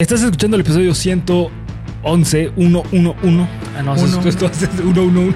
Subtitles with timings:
[0.00, 3.48] Estás escuchando el episodio 111, 111.
[3.76, 5.34] Ah, no, Uno, esto, esto, esto es 111.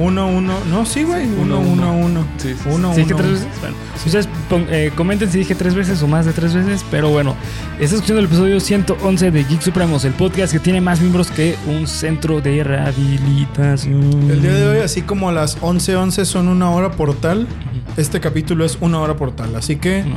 [0.00, 0.54] Uno, uno.
[0.68, 1.26] No, sí, güey.
[1.40, 2.26] Uno, uno, uno.
[2.36, 2.96] Sí, sí, Uno, sí.
[2.96, 3.48] ¿Sí dije uno, tres veces?
[3.62, 4.28] Bueno, ustedes
[4.70, 7.34] eh, comenten si dije tres veces o más de tres veces, pero bueno,
[7.80, 11.56] estás escuchando el episodio 111 de Geek Supremos, el podcast que tiene más miembros que
[11.66, 14.30] un centro de rehabilitación.
[14.30, 17.46] El día de hoy, así como las 11.11 son una hora portal,
[17.96, 19.56] este capítulo es una hora portal.
[19.56, 20.16] Así que No,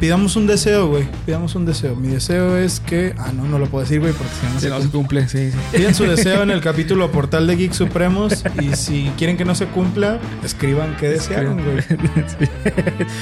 [0.00, 1.04] pidamos un deseo, güey.
[1.26, 1.94] Pidamos un deseo.
[1.94, 3.14] Mi deseo es que.
[3.18, 5.28] Ah, no, no lo puedo decir, güey, porque si no, se no se cumple.
[5.28, 5.58] sí, sí.
[5.76, 8.44] Piden su deseo en el capítulo portal de Geek Supremos.
[8.60, 11.80] Y si quieren que no se cumpla, escriban qué desearon, güey.
[12.30, 12.46] Sí,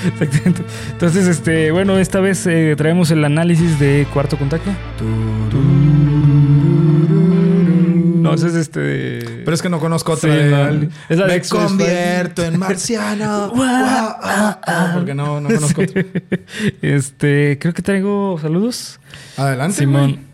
[0.09, 0.63] Exactamente.
[0.93, 4.71] Entonces, este, bueno, esta vez eh, traemos el análisis de Cuarto Contacto.
[5.01, 5.68] No, ese
[8.35, 8.81] es este.
[8.81, 13.51] de- Pero es que no conozco otra Sí, de Es la Me convierto en marciano.
[13.55, 16.05] Guau, ah, ah, porque no, no conozco otra.
[16.83, 19.01] Este, creo que traigo saludos.
[19.37, 20.13] Adelante, Simón.
[20.13, 20.28] güey.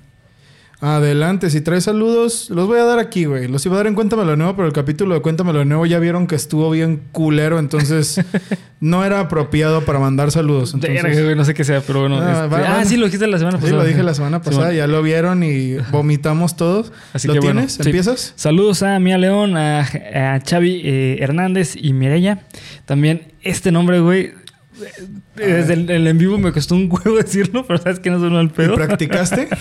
[0.84, 3.48] Adelante, si traes saludos, los voy a dar aquí, güey.
[3.48, 5.86] Los iba a dar en Cuéntamelo de nuevo, pero el capítulo de Cuéntamelo de nuevo
[5.86, 8.20] ya vieron que estuvo bien culero, entonces
[8.80, 10.74] no era apropiado para mandar saludos.
[10.74, 12.18] Entonces, no sé qué sea, pero bueno.
[12.20, 13.82] Ah, este- ah, sí, lo dijiste la semana sí, pasada.
[13.82, 16.92] lo dije la semana pasada, ya lo vieron y vomitamos todos.
[17.14, 17.72] Así ¿Lo que bueno, tienes?
[17.72, 17.82] sí.
[17.86, 18.34] ¿Empiezas?
[18.36, 22.44] Saludos a Mía León, a, a Xavi eh, Hernández y Mireya.
[22.84, 24.32] También este nombre, güey.
[24.80, 28.18] Eh, Desde el, el en vivo me costó un huevo decirlo, pero sabes que no
[28.18, 28.74] suena al ¿Y pedo.
[28.74, 29.48] practicaste?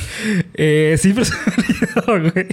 [0.55, 1.33] Eh, sí, pero se
[2.07, 2.47] me güey.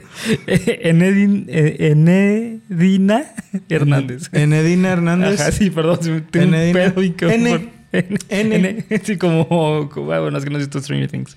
[0.47, 3.25] Eh, Enedin- eh, Enedina
[3.69, 4.29] Hernández.
[4.33, 5.41] Enedina Hernández.
[5.41, 5.99] Ajá, sí, perdón.
[6.31, 6.73] Tengo un Enedina.
[6.93, 7.69] pedo y como- N.
[7.93, 8.19] N.
[8.29, 8.55] N.
[8.89, 9.01] N.
[9.03, 11.37] Sí, como, como- ah, bueno, es que no he visto Stranger Things.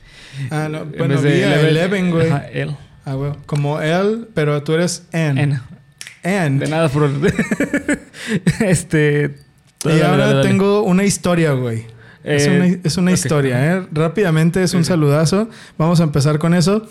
[0.52, 0.80] Ah, no.
[0.84, 2.28] En Bueno, vi Eleven, güey.
[2.30, 2.76] Ajá, él.
[3.06, 3.32] Ah, güey.
[3.46, 5.42] Como él, pero tú eres N.
[5.42, 5.60] N.
[6.24, 6.60] N.
[6.60, 7.10] De nada por...
[8.62, 9.36] este...
[9.86, 11.86] Y dale, ahora dale, tengo una historia, güey.
[12.24, 13.18] es Eh, una, es una ok.
[13.18, 13.84] historia, ¿eh?
[13.92, 15.50] Rápidamente es un saludazo.
[15.78, 16.88] Vamos a empezar con eso.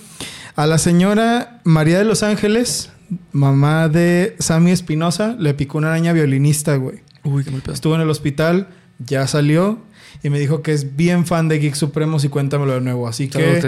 [0.56, 2.90] A la señora María de los Ángeles,
[3.32, 7.00] mamá de Sammy Espinosa, le picó una araña violinista, güey.
[7.24, 7.72] Uy, qué mal pedo.
[7.74, 9.78] Estuvo en el hospital, ya salió
[10.22, 13.08] y me dijo que es bien fan de Geek Supremos y cuéntamelo de nuevo.
[13.08, 13.60] Así que,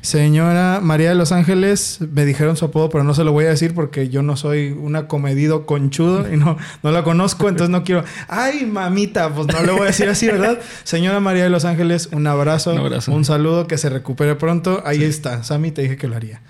[0.00, 3.48] señora María de los Ángeles, me dijeron su apodo, pero no se lo voy a
[3.50, 7.84] decir porque yo no soy un acomedido conchudo y no, no la conozco, entonces no
[7.84, 8.04] quiero.
[8.28, 10.58] Ay, mamita, pues no le voy a decir así, ¿verdad?
[10.84, 13.12] Señora María de los Ángeles, un abrazo, Un abrazo.
[13.12, 14.82] un saludo, que se recupere pronto.
[14.84, 16.42] Ahí está, Sammy, te dije que lo haría.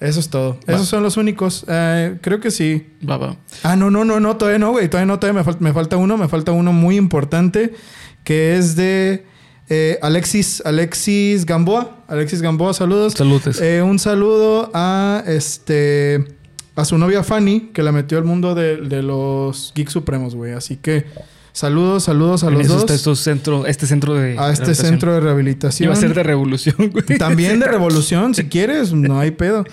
[0.00, 0.58] Eso es todo.
[0.68, 0.74] Va.
[0.74, 1.64] Esos son los únicos.
[1.68, 2.88] Eh, creo que sí.
[3.08, 3.36] Va, va.
[3.62, 4.88] Ah, no, no, no, no, todavía no, güey.
[4.88, 6.16] Todavía no, todavía me, fal- me falta uno.
[6.16, 7.72] Me falta uno muy importante
[8.24, 9.24] que es de
[9.68, 12.04] eh, Alexis, Alexis Gamboa.
[12.08, 13.14] Alexis Gamboa, saludos.
[13.14, 13.60] Saludos.
[13.60, 16.24] Eh, un saludo a este
[16.74, 20.52] a su novia Fanny, que la metió al mundo de, de los Geeks Supremos, güey.
[20.52, 21.04] Así que
[21.52, 22.82] saludos, saludos a En los eso dos.
[22.82, 24.38] está estos centro, este centro de...
[24.38, 25.86] a este centro de rehabilitación.
[25.86, 27.04] Iba a ser de revolución, güey.
[27.18, 29.64] También de revolución, si quieres, no hay pedo.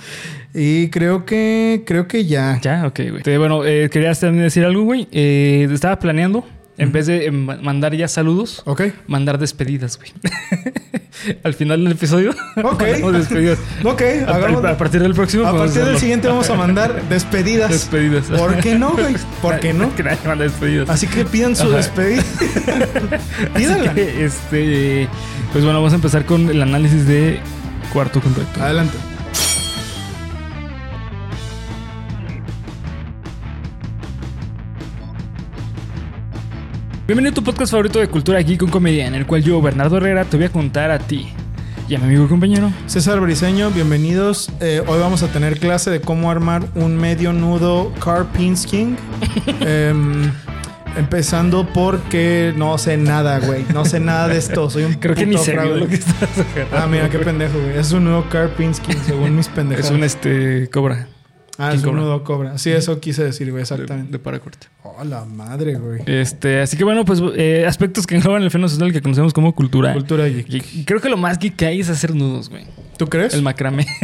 [0.54, 2.60] Y creo que, creo que ya.
[2.62, 3.38] Ya, ok, güey.
[3.38, 5.08] Bueno, eh, querías también decir algo, güey.
[5.12, 6.44] Eh, estaba planeando,
[6.80, 8.82] en vez de eh, ma- mandar ya saludos, ¿Ok?
[9.08, 10.12] mandar despedidas, güey.
[11.44, 12.32] Al final del episodio,
[12.64, 12.82] Ok.
[12.82, 13.60] mandamos despedidas.
[13.84, 14.64] Ok, A, hagamos.
[14.66, 17.70] a partir del próximo, A vamos partir del siguiente vamos a mandar despedidas.
[17.70, 18.26] Despedidas.
[18.28, 19.16] ¿Por qué no, güey?
[19.42, 19.94] ¿Por qué no?
[19.96, 20.90] Que nadie manda despedidas.
[20.90, 21.78] Así que pidan su Ajá.
[21.78, 22.22] despedida.
[22.22, 23.94] Así Pídanla.
[23.94, 25.08] que, este,
[25.52, 27.40] pues bueno, vamos a empezar con el análisis de
[27.92, 28.64] cuarto contacto.
[28.64, 28.98] Adelante.
[37.10, 39.98] Bienvenido a tu podcast favorito de cultura geek con comedia, en el cual yo, Bernardo
[39.98, 41.28] Herrera, te voy a contar a ti
[41.88, 42.72] y a mi amigo y compañero.
[42.86, 44.52] César Briseño, bienvenidos.
[44.60, 48.96] Eh, hoy vamos a tener clase de cómo armar un medio nudo Carpinsking.
[49.62, 50.32] Em,
[50.98, 53.66] empezando porque no sé nada, güey.
[53.74, 54.70] No sé nada de esto.
[54.70, 55.80] Soy un Creo que ni fraude.
[55.80, 56.78] lo que estás agarrando.
[56.78, 57.76] Ah, mira, qué pendejo, güey.
[57.76, 59.90] Es un nudo Carpinsking, según mis pendejadas.
[59.90, 61.08] Es un este cobra
[61.62, 62.02] Ah, Cobra.
[62.02, 62.58] nudo cobra.
[62.58, 64.14] Sí, eso quise decir, güey, de, exactamente.
[64.14, 64.68] de paracorte.
[64.82, 66.02] Oh, la madre, güey.
[66.06, 69.54] Este, así que bueno, pues eh, aspectos que engloban el fenómeno social que conocemos como
[69.54, 69.92] cultura.
[69.92, 70.48] Cultura geek.
[70.74, 72.64] Y creo que lo más geek que hay es hacer nudos, güey.
[72.98, 73.34] ¿Tú crees?
[73.34, 73.86] El macramé.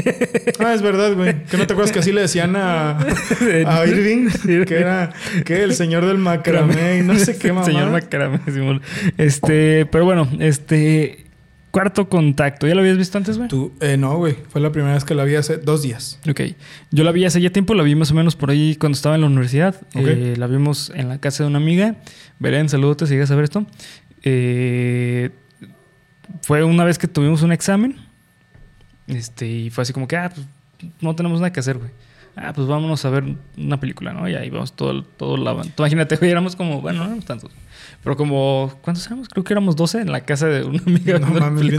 [0.59, 1.43] Ah, es verdad, güey.
[1.45, 2.97] ¿Que no te acuerdas que así le decían a,
[3.67, 4.29] a Irving?
[4.65, 5.11] Que era
[5.43, 7.65] que el señor del macramé y no sé qué mamá.
[7.65, 8.81] Señor macramé, Simón.
[9.17, 11.24] Este, pero bueno, este
[11.75, 12.67] cuarto contacto.
[12.67, 13.49] ¿Ya lo habías visto antes, güey?
[13.49, 14.37] Tú, eh, no, güey.
[14.47, 16.21] Fue la primera vez que la vi hace dos días.
[16.29, 16.39] Ok.
[16.91, 19.15] Yo la vi hace ya tiempo, la vi más o menos por ahí cuando estaba
[19.15, 19.75] en la universidad.
[19.93, 20.05] Ok.
[20.05, 21.97] Eh, la vimos en la casa de una amiga.
[22.39, 23.65] Belén, saludos si llegas a ver esto.
[24.23, 25.31] Eh,
[26.43, 27.97] fue una vez que tuvimos un examen.
[29.07, 30.47] Este, y fue así como que, ah, pues,
[31.01, 31.91] no tenemos nada que hacer, güey.
[32.35, 33.23] Ah, pues vámonos a ver
[33.57, 34.27] una película, ¿no?
[34.27, 37.51] Y ahí vamos todo, todo la Imagínate, güey, éramos como, bueno, no éramos tantos.
[38.03, 39.27] Pero como, ¿cuántos éramos?
[39.29, 41.17] Creo que éramos 12 en la casa de una amiga.
[41.17, 41.71] No mames,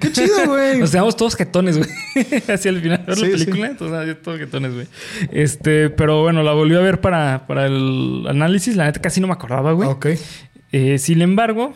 [0.00, 0.78] Qué chido, güey.
[0.78, 1.90] Nos quedamos todos jetones, güey.
[2.48, 3.66] Hacia el final de la película.
[3.66, 4.86] Entonces, todos jetones, güey.
[5.32, 8.74] Este, pero bueno, la volví a ver para, para el análisis.
[8.74, 9.88] La neta casi no me acordaba, güey.
[9.88, 10.06] Ok.
[10.72, 11.74] Eh, sin embargo,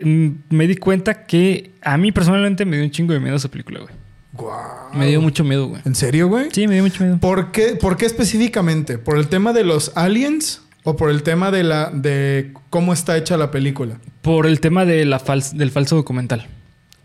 [0.00, 3.48] mm, me di cuenta que a mí personalmente me dio un chingo de miedo esa
[3.48, 3.94] película, güey.
[4.38, 4.94] Wow.
[4.94, 5.82] Me dio mucho miedo, güey.
[5.84, 6.48] ¿En serio, güey?
[6.52, 7.18] Sí, me dio mucho miedo.
[7.18, 8.98] ¿Por qué, ¿Por qué específicamente?
[8.98, 13.16] ¿Por el tema de los aliens o por el tema de la de cómo está
[13.16, 13.98] hecha la película?
[14.22, 16.46] Por el tema de la del falso documental.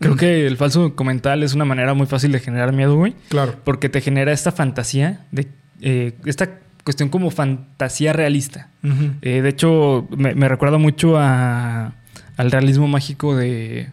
[0.00, 3.14] Creo que el falso documental es una manera muy fácil de generar miedo, güey.
[3.28, 3.54] Claro.
[3.64, 5.48] Porque te genera esta fantasía de
[5.80, 8.68] eh, esta cuestión como fantasía realista.
[9.22, 11.94] Eh, de hecho, me, recuerda mucho a,
[12.36, 13.88] al realismo mágico de,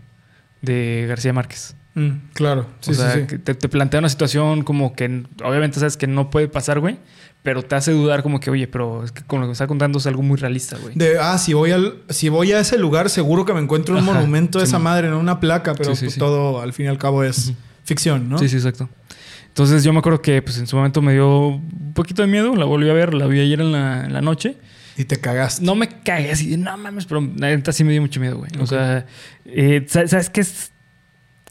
[0.61, 1.75] de García Márquez.
[1.93, 6.07] Mm, claro, sí, o sea, Que te, plantea una situación como que obviamente sabes que
[6.07, 6.97] no puede pasar, güey,
[7.43, 9.67] pero te hace dudar como que, oye, pero es que con lo que me está
[9.67, 10.95] contando es algo muy realista, güey.
[10.95, 14.05] De, ah, si voy, al, si voy a ese lugar, seguro que me encuentro un
[14.05, 17.23] monumento de esa madre, no una placa, pero pues todo al fin y al cabo
[17.23, 17.53] es
[17.83, 18.37] ficción, ¿no?
[18.37, 18.87] Sí, sí, exacto.
[19.47, 22.55] Entonces yo me acuerdo que pues en su momento me dio un poquito de miedo,
[22.55, 24.55] la volví a ver, la vi ayer en la, en la noche.
[24.97, 25.65] Y te cagaste.
[25.65, 28.51] No me cagué así, no mames, pero la neta sí me dio mucho miedo, güey.
[28.61, 29.05] O sea,
[29.45, 30.70] eh, ¿sabes qué es?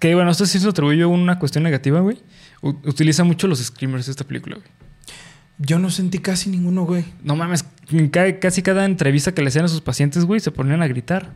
[0.00, 2.18] Que bueno, esto sí se atribuye una cuestión negativa, güey.
[2.62, 4.68] utiliza mucho los screamers esta película, güey.
[5.58, 7.04] Yo no sentí casi ninguno, güey.
[7.22, 7.66] No mames,
[8.40, 11.34] casi cada entrevista que le hacían a sus pacientes, güey, se ponían a gritar.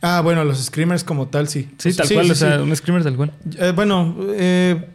[0.00, 1.70] Ah, bueno, los screamers como tal, sí.
[1.78, 3.32] Sí, tal cual, o sea, un screamer tal cual.
[3.56, 4.88] Eh, bueno, eh,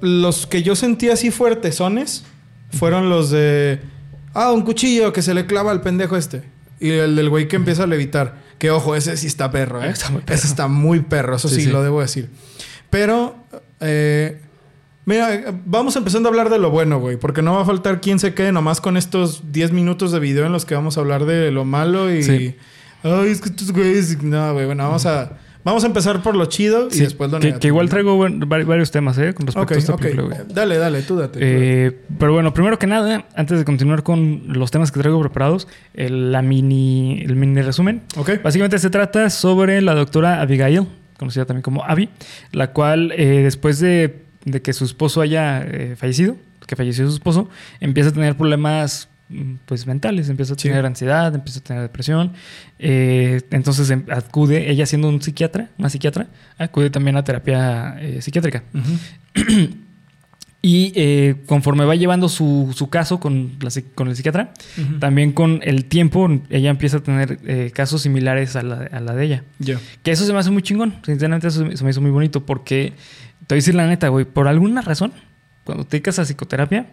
[0.00, 2.24] los que yo sentí así fuertesones
[2.72, 3.80] fueron los de.
[4.34, 6.42] Ah, un cuchillo que se le clava al pendejo este.
[6.80, 8.47] Y el del güey que empieza a levitar.
[8.58, 9.94] Que ojo, ese sí está perro, ¿eh?
[10.28, 12.28] Ese está muy perro, eso sí, lo debo decir.
[12.90, 13.36] Pero.
[13.80, 14.40] Eh,
[15.04, 17.16] mira, vamos empezando a hablar de lo bueno, güey.
[17.16, 20.46] Porque no va a faltar quien se quede nomás con estos 10 minutos de video
[20.46, 22.56] en los que vamos a hablar de lo malo y.
[23.04, 24.22] Ay, es que estos güeyes.
[24.22, 25.38] No, güey, bueno, vamos a.
[25.68, 27.60] Vamos a empezar por lo chido y después lo negativo.
[27.60, 29.34] Que, igual traigo varios temas, ¿eh?
[29.34, 31.38] Con respecto a esta película, Dale, dale, tú date.
[31.42, 35.68] Eh, pero bueno, primero que nada, antes de continuar con los temas que traigo preparados,
[35.92, 38.00] el, la mini, el mini resumen.
[38.16, 38.42] Ok.
[38.42, 40.86] Básicamente se trata sobre la doctora Abigail,
[41.18, 42.08] conocida también como Abby,
[42.52, 44.22] la cual eh, después de,
[44.62, 46.36] que su esposo haya eh, fallecido,
[46.66, 47.50] que falleció su esposo,
[47.80, 49.10] empieza a tener problemas
[49.66, 52.32] pues mentales, empieza a tener ansiedad, empieza a tener depresión.
[52.78, 58.22] Eh, entonces em, acude, ella siendo un psiquiatra, una psiquiatra, acude también a terapia eh,
[58.22, 58.64] psiquiátrica.
[60.62, 63.58] y eh, conforme va llevando su, caso con,
[63.94, 64.54] con el psiquiatra,
[64.98, 69.44] también con el tiempo ella empieza a tener casos similares a la, de ella.
[70.02, 70.94] Que eso se me hace muy chingón.
[71.04, 72.94] Sinceramente eso se me hizo muy bonito porque,
[73.46, 75.12] te voy a decir la neta, güey, por alguna razón,
[75.64, 76.86] cuando te dedicas a psicoterapia,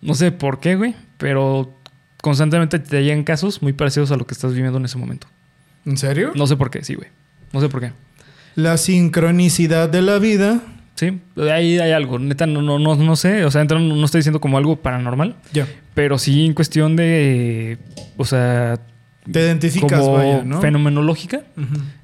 [0.00, 1.74] no sé por qué, güey, pero
[2.22, 5.26] constantemente te llegan casos muy parecidos a lo que estás viviendo en ese momento.
[5.84, 6.32] ¿En serio?
[6.34, 7.08] No sé por qué, sí, güey.
[7.52, 7.92] No sé por qué.
[8.56, 10.60] La sincronicidad de la vida.
[10.96, 11.20] Sí,
[11.52, 12.18] ahí hay algo.
[12.18, 13.44] Neta, no, no, no, no sé.
[13.44, 15.36] O sea, no, no estoy diciendo como algo paranormal.
[15.52, 15.68] Ya.
[15.94, 17.78] Pero sí en cuestión de.
[18.16, 18.80] O sea.
[19.30, 20.60] Te identificas, como vaya, ¿no?
[20.60, 21.42] Fenomenológica.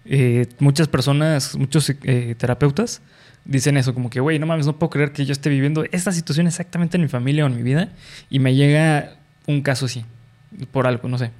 [0.05, 3.01] Eh, muchas personas, muchos eh, terapeutas
[3.45, 6.13] dicen eso, como que, güey, no mames, no puedo creer que yo esté viviendo esta
[6.13, 7.91] situación exactamente en mi familia o en mi vida
[8.31, 9.15] y me llega
[9.47, 10.05] un caso así,
[10.71, 11.31] por algo, no sé.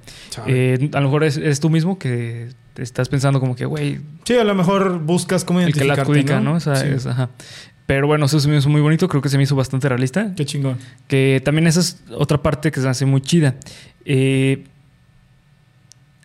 [0.47, 3.99] Eh, a lo mejor es, tú mismo que estás pensando como que, güey...
[4.25, 6.55] Sí, a lo mejor buscas cómo identificarte, El que la adjudica, ¿no?
[6.55, 7.29] O sea, es, ajá.
[7.85, 10.33] Pero bueno, eso se me hizo muy bonito, creo que se me hizo bastante realista.
[10.35, 10.77] Qué chingón.
[11.07, 13.55] Que también esa es otra parte que se hace muy chida.
[14.05, 14.63] Eh,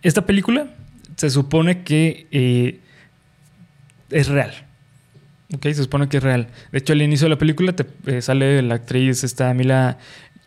[0.01, 0.67] esta película
[1.17, 2.79] se supone que eh,
[4.09, 4.53] es real.
[5.53, 6.47] Ok, se supone que es real.
[6.71, 9.97] De hecho, al inicio de la película te eh, sale la actriz, esta Mila.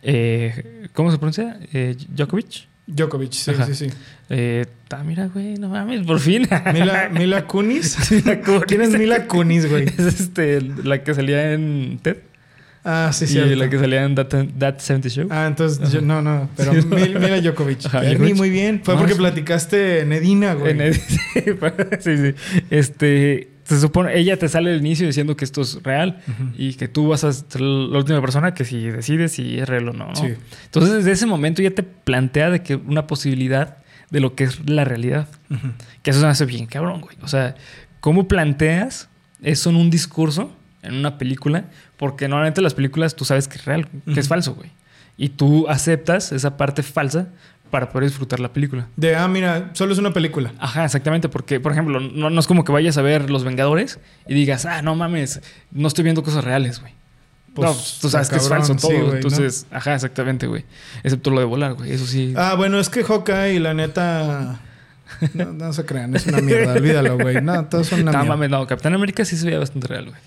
[0.01, 1.59] Eh, ¿Cómo se pronuncia?
[1.73, 2.67] Eh, Djokovic.
[2.87, 3.87] Djokovic, sí, sí, sí.
[4.29, 4.65] Eh,
[5.05, 6.47] mira, güey, no mames, por fin.
[6.73, 7.97] Mila, Mila Kunis.
[8.67, 9.85] ¿Quién es Mila Kunis, güey?
[9.97, 12.17] Es este, la que salía en TED.
[12.85, 13.39] Ah, sí, sí.
[13.39, 15.27] Y la que salía en That, That 70 Show.
[15.31, 17.85] Ah, entonces, yo, no, no, pero Mila Djokovic.
[17.85, 18.01] Ajá,
[18.35, 18.81] muy bien.
[18.83, 20.71] Fue porque platicaste en Edina, güey.
[20.71, 21.03] En Edina,
[21.99, 22.35] sí, sí.
[22.69, 26.21] Este, se supone, ella te sale al inicio diciendo que esto es real
[26.57, 29.89] y que tú vas a ser la última persona que si decides si es real
[29.89, 30.11] o no.
[30.65, 33.77] Entonces, desde ese momento ya te plantea de que una posibilidad
[34.09, 35.27] de lo que es la realidad.
[36.01, 37.17] Que eso se me hace bien cabrón, güey.
[37.21, 37.55] O sea,
[37.99, 39.09] ¿cómo planteas
[39.41, 40.51] eso en un discurso,
[40.81, 41.65] en una película?
[41.97, 44.71] Porque normalmente las películas tú sabes que es real, que es falso, güey.
[45.15, 47.29] Y tú aceptas esa parte falsa
[47.73, 48.85] para poder disfrutar la película.
[48.97, 50.53] De, ah, mira, solo es una película.
[50.59, 53.99] Ajá, exactamente, porque, por ejemplo, no, no es como que vayas a ver Los Vengadores
[54.27, 56.93] y digas, ah, no mames, no estoy viendo cosas reales, güey.
[57.55, 59.15] Pues, no, tú sabes que es falso todo.
[59.15, 60.65] entonces, ajá, exactamente, güey.
[61.01, 61.91] Excepto lo de volar, güey.
[61.91, 62.35] Eso sí.
[62.37, 64.59] Ah, bueno, es que Hawkeye, la neta.
[65.33, 66.73] No, se crean, es una mierda.
[66.73, 67.41] Olvídalo, güey.
[67.41, 70.21] No, todos son una no, Mames, no, Capitán América sí se veía bastante real, güey.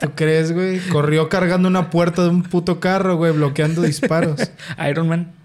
[0.00, 0.78] ¿Tú crees, güey?
[0.88, 4.50] Corrió cargando una puerta de un puto carro, güey, bloqueando disparos.
[4.88, 5.37] Iron Man.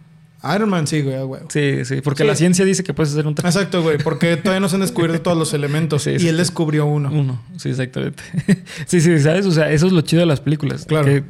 [0.56, 1.42] Iron Man sí, güey, güey.
[1.48, 3.58] Sí, sí, porque la ciencia dice que puedes hacer un traje.
[3.58, 7.10] Exacto, güey, porque todavía no se han descubierto todos los elementos y él descubrió uno.
[7.12, 8.22] Uno, sí, exactamente.
[8.86, 9.46] sí, sí, ¿sabes?
[9.46, 10.86] O sea, eso es lo chido de las películas.
[10.86, 11.24] Claro.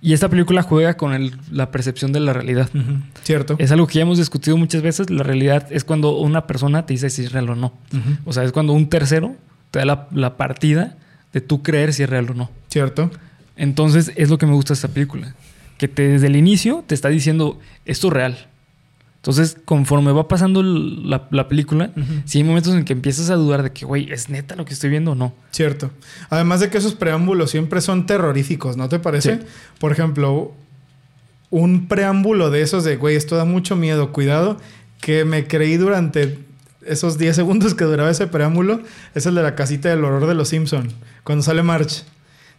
[0.00, 2.68] y esta película juega con la percepción de la realidad.
[3.22, 3.54] Cierto.
[3.58, 5.08] Es algo que ya hemos discutido muchas veces.
[5.08, 7.72] La realidad es cuando una persona te dice si es real o no.
[8.24, 9.36] O sea, es cuando un tercero
[9.70, 10.96] te da la, la partida
[11.32, 12.50] de tú creer si es real o no.
[12.68, 13.10] Cierto.
[13.56, 15.34] Entonces, es lo que me gusta de esta película
[15.78, 18.48] que te, desde el inicio te está diciendo esto es real.
[19.16, 21.90] Entonces, conforme va pasando la, película,
[22.24, 24.72] sí hay momentos en que empiezas a dudar de que, güey, ¿es neta lo que
[24.72, 25.34] estoy viendo o no?
[25.50, 25.90] Cierto.
[26.30, 29.40] Además de que esos preámbulos siempre son terroríficos, ¿no te parece?
[29.80, 30.54] Por ejemplo,
[31.50, 34.56] un preámbulo de esos de, güey, esto da mucho miedo, cuidado,
[35.00, 36.38] que me creí durante
[36.86, 38.80] esos 10 segundos que duraba ese preámbulo,
[39.14, 40.92] es el de la casita del horror de los Simpson,
[41.24, 42.04] cuando sale March,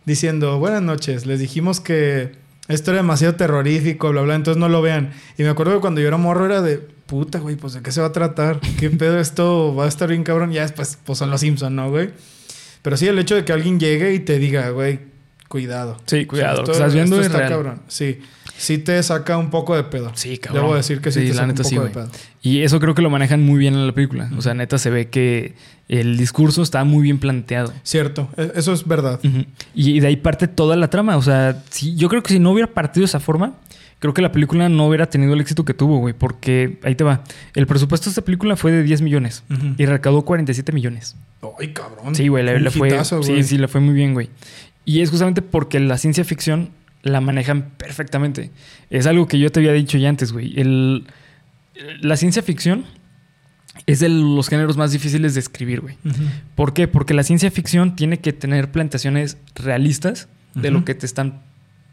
[0.05, 2.33] diciendo, buenas noches, les dijimos que
[2.69, 5.11] esto era demasiado terrorífico, bla, bla, entonces no lo vean.
[5.37, 7.91] Y me acuerdo que cuando yo era morro era de, puta, güey, pues de qué
[7.91, 10.51] se va a tratar, qué pedo esto va a estar bien cabrón.
[10.51, 12.11] Ya después, pues son los Simpsons, ¿no, güey?
[12.81, 14.99] Pero sí, el hecho de que alguien llegue y te diga, güey,
[15.49, 15.97] cuidado.
[16.05, 17.81] Sí, cuidado, estás viendo está cabrón.
[17.87, 18.19] Sí
[18.59, 20.11] sí te saca un poco de pedo.
[20.15, 20.63] Sí, cabrón.
[20.63, 22.09] Debo decir que sí, te saca un poco de pedo.
[22.41, 24.29] Y eso creo que lo manejan muy bien en la película.
[24.37, 25.55] O sea, neta se ve que
[25.87, 27.73] el discurso está muy bien planteado.
[27.83, 29.19] Cierto, e, eso es verdad.
[29.73, 31.17] Y de ahí parte toda la trama.
[31.17, 33.53] O sea, si, yo creo que si no hubiera partido de esa forma,
[33.99, 36.13] creo que la película no hubiera tenido el éxito que tuvo, güey.
[36.13, 37.23] Porque ahí te va.
[37.55, 39.43] El presupuesto de esta película fue de 10 millones
[39.77, 41.15] y recaudó 47 millones.
[41.59, 42.13] Ay, cabrón.
[42.13, 43.03] Sí, güey, le, fue.
[43.23, 44.29] Sí, sí, le fue muy bien, güey.
[44.85, 46.69] Y es justamente porque la ciencia ficción
[47.03, 48.51] la manejan perfectamente.
[48.89, 50.59] Es algo que yo te había dicho ya antes, güey.
[50.59, 51.07] El,
[52.01, 52.85] la ciencia ficción
[53.85, 55.97] es de los géneros más difíciles de escribir, güey.
[56.55, 56.87] ¿Por qué?
[56.87, 61.41] Porque la ciencia ficción tiene que tener plantaciones realistas de lo que te están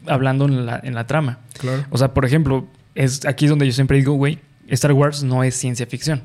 [0.05, 1.39] hablando en la, en la trama.
[1.57, 1.85] Claro.
[1.89, 5.43] O sea, por ejemplo, es aquí es donde yo siempre digo, güey, Star Wars no
[5.43, 6.23] es ciencia ficción.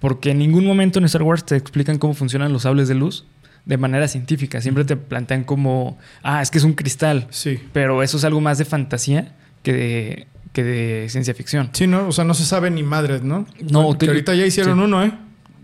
[0.00, 3.24] Porque en ningún momento en Star Wars te explican cómo funcionan los sables de luz
[3.66, 4.60] de manera científica.
[4.62, 7.26] Siempre te plantean como, ah, es que es un cristal.
[7.30, 7.60] Sí.
[7.72, 11.68] Pero eso es algo más de fantasía que de, que de ciencia ficción.
[11.72, 12.08] Sí, ¿no?
[12.08, 13.46] O sea, no se sabe ni madres, ¿no?
[13.70, 15.12] No, que ahorita ya hicieron uno, ¿eh?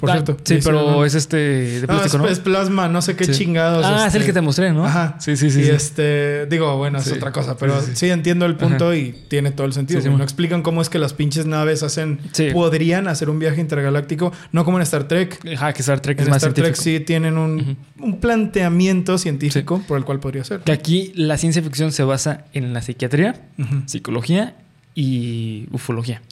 [0.02, 0.36] Por ah, cierto.
[0.42, 3.86] Sí, pero es este de ah, plástico, es, plasma, no sé qué chingados.
[3.86, 4.26] Ah, es el este.
[4.26, 4.84] que te mostré, ¿no?
[4.84, 5.14] Ajá.
[5.20, 5.60] Sí, sí, sí.
[5.60, 9.64] Y este, digo, bueno, es otra cosa, pero sí, entiendo el punto y tiene todo
[9.64, 10.00] el sentido.
[10.10, 12.18] no explican cómo es que las pinches naves hacen,
[12.52, 15.38] podrían hacer un viaje intergaláctico, no como en Star Trek.
[15.54, 19.84] Ajá, que Star Trek en es más Star Trek sí tienen un, un planteamiento científico
[19.86, 20.62] por el cual podría ser.
[20.62, 23.40] Que aquí la ciencia ficción se basa en la psiquiatría,
[23.86, 24.56] psicología
[24.96, 26.22] y ufología.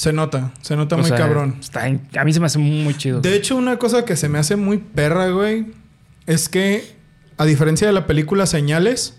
[0.00, 1.56] Se nota, se nota muy cabrón.
[1.60, 3.20] Está a mí se me hace muy chido.
[3.20, 5.66] De hecho, una cosa que se me hace muy perra, güey,
[6.26, 6.94] es que,
[7.36, 9.18] a diferencia de la película Señales,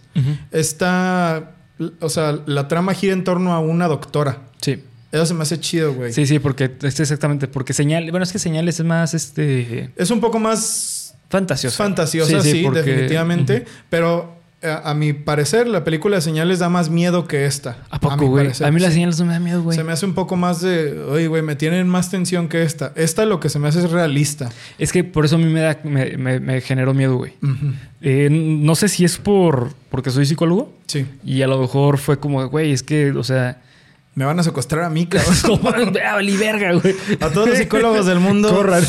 [0.50, 1.52] está.
[2.00, 4.40] O sea, la trama gira en torno a una doctora.
[4.60, 4.84] Sí.
[5.12, 6.14] Eso se me hace chido, güey.
[6.14, 7.48] Sí, sí, porque es exactamente.
[7.48, 8.10] Porque señales.
[8.10, 9.92] Bueno, es que señales es más este.
[9.96, 11.14] Es un poco más.
[11.30, 11.78] Fantasiosa.
[11.78, 13.66] Fantasiosa, sí, definitivamente.
[13.92, 17.78] Pero a, mi parecer, la película de señales da más miedo que esta.
[17.90, 18.50] ¿A poco, güey?
[18.64, 19.76] A, mí las señales no me da miedo, güey.
[19.76, 22.94] Se me hace un poco más de, oye, güey, me tienen más tensión que esta.
[22.96, 24.50] Esta lo que se me hace es realista.
[24.78, 27.34] Es que por eso a mí me, da, me, generó miedo, güey.
[28.02, 30.74] Eh, no sé si es por porque soy psicólogo.
[30.86, 31.06] Sí.
[31.24, 33.62] Y a lo mejor fue como, güey, es que, o sea...
[34.14, 35.94] Me van a secuestrar a mí, cabrón.
[36.40, 36.96] verga, güey.
[37.20, 38.50] A todos los psicólogos del mundo.
[38.54, 38.84] Corran.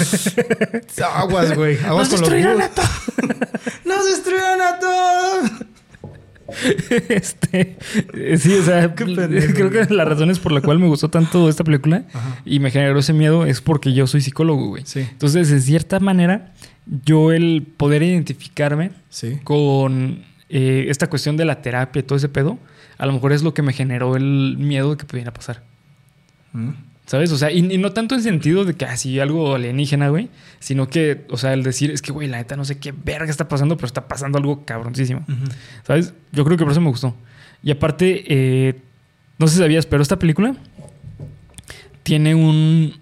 [1.15, 1.79] Aguas, güey.
[1.85, 2.91] Aguas Nos con los a todos.
[3.85, 5.51] Nos destruyeron a todos.
[7.09, 7.79] este,
[8.37, 11.65] sí, o sea, creo que la razón es por la cual me gustó tanto esta
[11.65, 12.05] película
[12.45, 14.83] y me generó ese miedo es porque yo soy psicólogo, güey.
[14.85, 15.01] Sí.
[15.01, 16.53] Entonces, de cierta manera,
[17.05, 18.91] yo el poder identificarme
[19.45, 22.59] con eh, esta cuestión de la terapia y todo ese pedo,
[23.03, 25.65] a lo mejor es lo que me generó el miedo de que pudiera pasar.
[26.53, 26.69] Mm.
[27.05, 27.33] ¿Sabes?
[27.33, 30.29] O sea, y, no tanto en sentido de que así ah, algo alienígena, güey,
[30.61, 33.29] sino que, o sea, el decir es que, güey, la neta no sé qué verga
[33.29, 35.27] está pasando, pero está pasando algo cabroncísimo.
[35.85, 36.15] ¿Sabes?
[36.31, 37.13] Yo creo que por eso me gustó.
[37.65, 38.77] Y aparte, eh,
[39.37, 40.55] no sé si sabías, pero esta película
[42.05, 43.01] tiene un.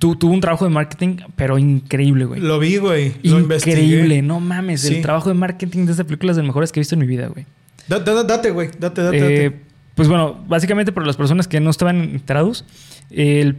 [0.00, 2.40] tuvo un trabajo de marketing, pero increíble, güey.
[2.40, 3.14] Lo vi, güey.
[3.22, 4.84] Increíble, no mames.
[4.84, 7.02] El trabajo de marketing de esta película es de los mejores que he visto en
[7.02, 7.46] mi vida, güey.
[7.88, 8.68] Date, güey.
[8.78, 9.46] Date, date, date.
[9.46, 9.60] Eh,
[9.94, 12.64] pues bueno, básicamente para las personas que no estaban enterados,
[13.10, 13.56] el,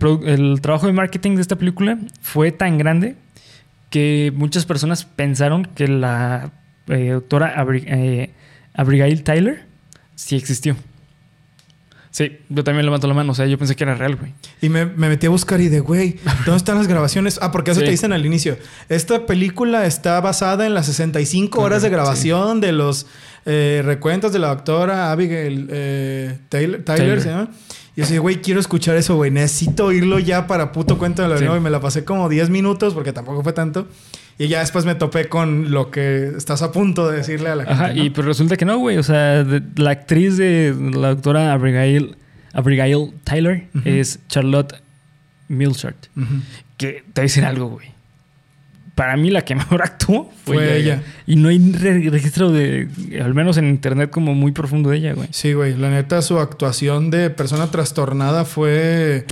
[0.62, 3.16] trabajo de marketing de esta película fue tan grande
[3.90, 6.52] que muchas personas pensaron que la
[6.88, 7.54] eh, doctora
[8.74, 9.66] Abigail Tyler
[10.16, 10.76] sí existió.
[12.14, 13.32] Sí, yo también levanto la mano.
[13.32, 14.34] O sea, yo pensé que era real, güey.
[14.62, 17.40] Y me, metí a buscar y de, güey, ¿dónde están las grabaciones?
[17.42, 18.56] Ah, porque eso te dicen al inicio.
[18.88, 23.08] Esta película está basada en las 65 horas de grabación de los
[23.48, 27.50] eh, recuentos de la doctora Abigail eh, Taylor, Tyler, ¿se llama?
[27.96, 29.32] Y yo decía, güey, quiero escuchar eso, güey.
[29.32, 31.58] Necesito oírlo ya para puto cuento de la nuevo.
[31.58, 33.88] Y me la pasé como 10 minutos, porque tampoco fue tanto.
[34.38, 37.66] Y ya después me topé con lo que estás a punto de decirle a la
[37.66, 37.84] gente.
[37.84, 38.98] Ajá, y pues resulta que no, güey.
[38.98, 42.16] O sea, la actriz de la doctora Abigail,
[42.54, 44.82] Abigail Tyler es Charlotte
[45.48, 46.08] Milchart.
[46.78, 47.94] Que te voy a decir algo, güey.
[48.96, 51.04] Para mí la que mejor actuó fue, ella.
[51.28, 52.90] Y no hay registro de,
[53.24, 55.28] al menos en internet, como muy profundo de ella, güey.
[55.32, 55.78] Sí, güey.
[55.78, 59.26] La neta, su actuación de persona trastornada fue...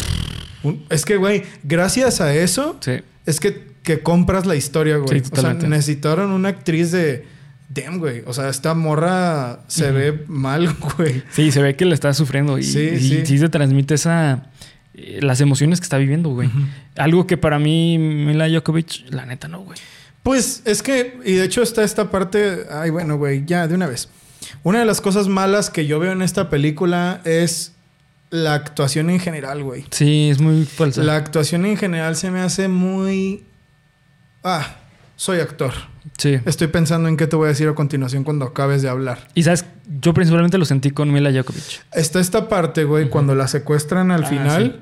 [0.92, 2.78] Es que, güey, gracias a eso...
[2.82, 3.02] Sí.
[3.26, 5.22] Es que que compras la historia, güey.
[5.32, 7.26] o sea, necesitaron una actriz de.
[7.70, 8.24] Damn, güey.
[8.26, 11.24] O sea, esta morra se ve mal, güey.
[11.32, 12.58] Sí, se ve que le está sufriendo.
[12.58, 13.26] Y sí, sí.
[13.26, 14.50] sí se transmite esa.
[14.94, 16.50] Eh, las emociones que está viviendo, güey.
[16.98, 19.80] Algo que para mí, Mila Jokovic, la neta no, güey.
[20.22, 21.18] Pues es que.
[21.24, 22.66] Y de hecho está esta parte.
[22.70, 23.46] Ay, bueno, güey.
[23.46, 24.10] Ya, de una vez.
[24.64, 27.74] Una de las cosas malas que yo veo en esta película es
[28.32, 29.86] la actuación en general, güey.
[29.92, 31.04] Sí, es muy falsa.
[31.04, 33.44] La actuación en general se me hace muy
[34.44, 34.76] ah,
[35.16, 35.74] soy actor.
[36.18, 36.40] Sí.
[36.46, 39.28] Estoy pensando en qué te voy a decir a continuación cuando acabes de hablar.
[39.36, 39.66] Y sabes,
[40.02, 41.86] yo principalmente lo sentí con Mila Jokovic.
[41.94, 44.80] Está esta parte, güey, cuando la secuestran al ah, final.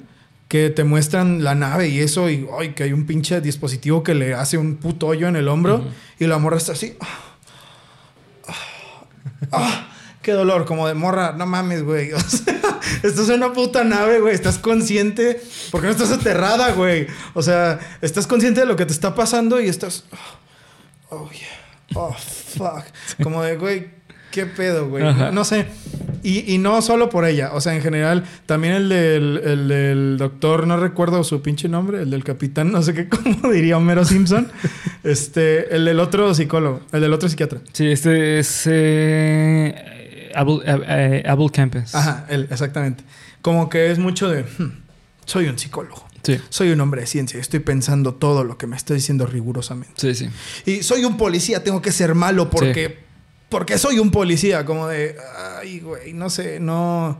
[0.47, 4.15] Que te muestran la nave y eso, y ay, que hay un pinche dispositivo que
[4.15, 5.85] le hace un puto hoyo en el hombro,
[6.19, 6.97] y la morra está así.
[9.51, 9.88] Ah,
[10.21, 12.11] qué dolor, como de morra, no mames, güey.
[12.13, 12.59] O sea,
[13.03, 14.33] esto es una puta nave, güey.
[14.33, 15.41] Estás consciente.
[15.71, 17.07] porque no estás aterrada, güey?
[17.33, 20.05] O sea, estás consciente de lo que te está pasando y estás.
[21.09, 21.59] Oh, oh yeah.
[21.95, 22.83] Oh, fuck.
[23.23, 23.87] Como de, güey,
[24.31, 25.03] ¿qué pedo, güey?
[25.31, 25.67] No sé.
[26.21, 27.51] Y, no solo por ella.
[27.53, 32.01] O sea, en general, también el del, el del doctor, no recuerdo su pinche nombre,
[32.01, 34.51] el del capitán, no sé qué, cómo diría Homero Simpson.
[35.03, 37.59] este, el del otro psicólogo, el del otro psiquiatra.
[37.71, 38.63] Sí, este es.
[38.65, 39.99] Eh,
[40.35, 41.95] Abel, eh, eh, Campus.
[41.95, 43.03] Ajá, él, exactamente.
[43.41, 44.71] Como que es mucho de, hmm,
[45.25, 46.07] soy un psicólogo.
[46.23, 46.39] Sí.
[46.49, 47.39] Soy un hombre de ciencia.
[47.39, 49.93] Estoy pensando todo lo que me está diciendo rigurosamente.
[49.95, 50.29] Sí, sí.
[50.65, 52.99] Y soy un policía, tengo que ser malo porque,
[53.47, 54.65] porque soy un policía.
[54.65, 55.15] Como de,
[55.59, 57.19] ay, güey, no sé, no.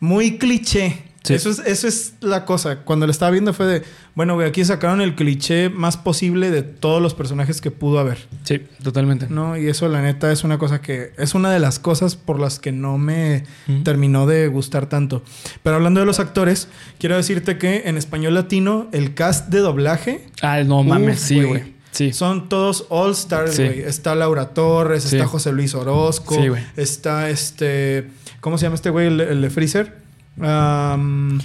[0.00, 1.09] Muy cliché.
[1.28, 2.78] Eso, es, eso es la cosa.
[2.78, 3.82] Cuando lo estaba viendo fue de,
[4.14, 8.26] bueno, güey, aquí sacaron el cliché más posible de todos los personajes que pudo haber.
[8.44, 9.26] Sí, totalmente.
[9.28, 12.40] No, y eso la neta es una cosa que es una de las cosas por
[12.40, 13.44] las que no me
[13.84, 15.22] terminó de gustar tanto.
[15.62, 20.26] Pero hablando de los actores, quiero decirte que en español latino el cast de doblaje...
[20.40, 21.78] Ah, no mames, sí, güey.
[21.92, 22.12] Sí.
[22.12, 23.80] Son todos all stars, güey.
[23.80, 28.08] Está Laura Torres, está José Luis Orozco, sí, está este,
[28.40, 30.00] ¿cómo se llama este güey el de Freezer?
[30.38, 31.40] Ay,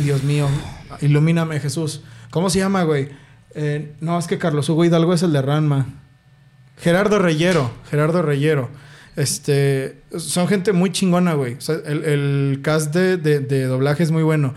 [0.00, 0.48] Dios mío.
[1.00, 2.02] Ilumíname, Jesús.
[2.30, 3.08] ¿Cómo se llama, güey?
[3.54, 5.86] Eh, no, es que Carlos Hugo Hidalgo es el de Ranma.
[6.78, 7.70] Gerardo Reyero.
[7.90, 8.70] Gerardo Reyero.
[9.16, 11.56] Este, son gente muy chingona, güey.
[11.86, 14.54] el, cast de, doblaje es muy bueno.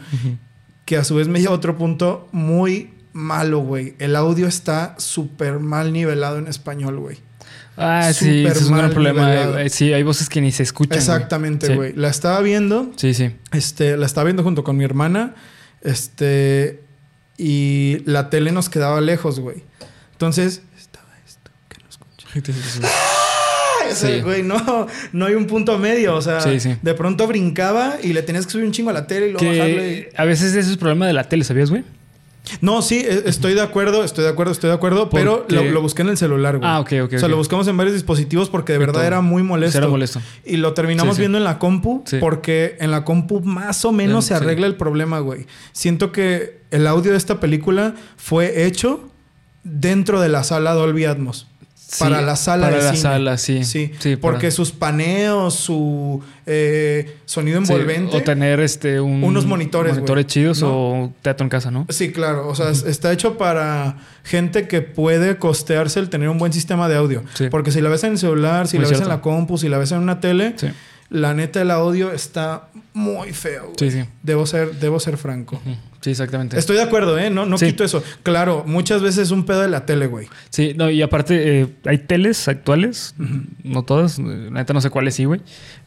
[0.85, 3.95] Que a su vez me lleva a otro punto muy malo, güey.
[3.99, 7.17] El audio está súper mal nivelado en español, güey.
[7.77, 9.69] Ah, sí, es un gran problema.
[9.69, 10.97] Sí, hay voces que ni se escuchan.
[10.97, 11.93] Exactamente, güey.
[11.93, 12.91] La estaba viendo.
[12.95, 13.31] Sí, sí.
[13.51, 15.35] Este, la estaba viendo junto con mi hermana.
[15.81, 16.81] Este.
[17.37, 19.63] Y la tele nos quedaba lejos, güey.
[20.13, 22.87] Entonces, estaba esto que no escucha.
[22.87, 23.93] ¡Ah!
[23.93, 24.21] Sí.
[24.21, 26.15] güey, no, no hay un punto medio.
[26.15, 29.27] O sea, de pronto brincaba y le tenías que subir un chingo a la tele
[29.27, 30.09] y luego bajarle.
[30.15, 31.83] A veces ese es el problema de la tele, ¿sabías, güey?
[32.61, 36.01] No, sí, e, estoy de acuerdo, estoy de acuerdo, estoy de acuerdo, pero lo, busqué
[36.01, 36.69] en el celular, güey.
[36.69, 37.13] Ah, ok, ok.
[37.13, 39.77] O sea, lo buscamos en varios dispositivos porque de verdad era muy molesto.
[39.77, 40.21] Era molesto.
[40.45, 44.33] Y lo terminamos viendo en la compu porque en la compu más o menos se
[44.33, 45.45] arregla el problema, güey.
[45.71, 49.09] Siento que el audio de esta película fue hecho
[49.63, 51.47] dentro de la sala Dolby Atmos
[51.99, 53.63] para la sala para la sala, sí.
[53.63, 58.15] Sí, porque sus paneos, su eh, sonido envolvente.
[58.17, 59.93] o tener este unos monitores.
[59.93, 61.85] Monitores chidos o teatro en casa, ¿no?
[61.89, 62.47] Sí, claro.
[62.47, 66.97] O sea, está hecho para gente que puede costearse el tener un buen sistema de
[66.97, 67.23] audio.
[67.49, 69.77] Porque si la ves en el celular, si la ves en la compu, si la
[69.77, 70.55] ves en una tele,
[71.09, 73.73] la neta el audio está muy feo.
[73.77, 74.03] Sí, sí.
[74.23, 75.61] Debo ser, debo ser franco.
[76.01, 76.57] Sí, exactamente.
[76.57, 77.29] Estoy de acuerdo, ¿eh?
[77.29, 78.03] No, no quito eso.
[78.23, 80.27] Claro, muchas veces es un pedo de la tele, güey.
[80.49, 83.15] Sí, no, y aparte, eh, hay teles actuales,
[83.63, 85.41] no todas, neta no sé cuáles sí, güey.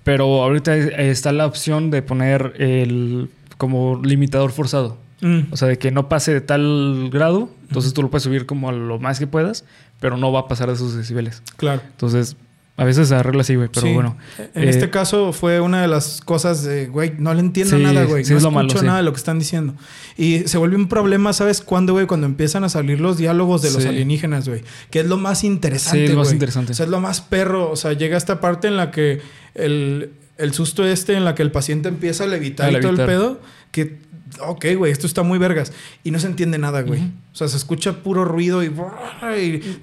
[0.05, 4.99] Pero ahorita está la opción de poner el como limitador forzado.
[5.21, 5.53] Mm.
[5.53, 8.71] O sea, de que no pase de tal grado, entonces tú lo puedes subir como
[8.71, 9.65] a lo más que puedas,
[10.01, 11.43] pero no va a pasar de esos decibeles.
[11.57, 11.83] Claro.
[11.91, 12.37] Entonces,
[12.81, 14.17] A veces se arregla así, güey, pero bueno.
[14.55, 18.05] En este eh, caso fue una de las cosas de, güey, no le entiendo nada,
[18.05, 18.25] güey.
[18.25, 19.75] no escucho nada de lo que están diciendo.
[20.17, 22.07] Y se vuelve un problema, ¿sabes cuándo, güey?
[22.07, 24.63] Cuando empiezan a salir los diálogos de los alienígenas, güey.
[24.91, 26.73] Que es lo más interesante, Sí, es lo más interesante.
[26.73, 27.71] O sea, es lo más perro.
[27.71, 29.21] O sea, llega esta parte en la que
[29.55, 32.97] el, el susto este, en la que el paciente empieza a levitar, y todo el
[32.97, 33.99] pedo, que
[34.41, 35.73] ok, güey, esto está muy vergas.
[36.05, 37.01] Y no se entiende nada, güey.
[37.01, 38.71] O sea, se escucha puro ruido y,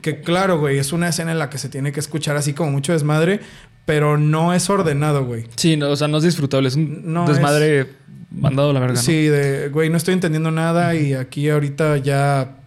[0.01, 2.71] que claro, güey, es una escena en la que se tiene que escuchar así como
[2.71, 3.41] mucho desmadre,
[3.85, 5.45] pero no es ordenado, güey.
[5.55, 7.87] Sí, no, o sea, no es disfrutable, es un desmadre
[8.31, 8.97] mandado a la verga.
[8.97, 12.57] Sí, de, güey, no estoy entendiendo nada y aquí ahorita ya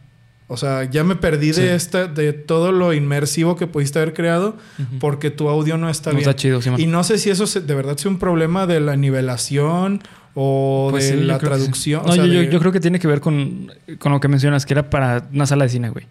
[0.52, 4.56] o sea, ya me perdí de esta, de todo lo inmersivo que pudiste haber creado
[4.98, 6.28] porque tu audio no está no bien.
[6.28, 8.96] Está chido, sí, Y no sé si eso de verdad es un problema de la
[8.96, 10.02] nivelación
[10.34, 12.02] o pues de la traducción.
[12.06, 15.28] No, yo, creo que tiene que ver con, con, lo que mencionas, que era para
[15.32, 16.06] una sala de cine, güey.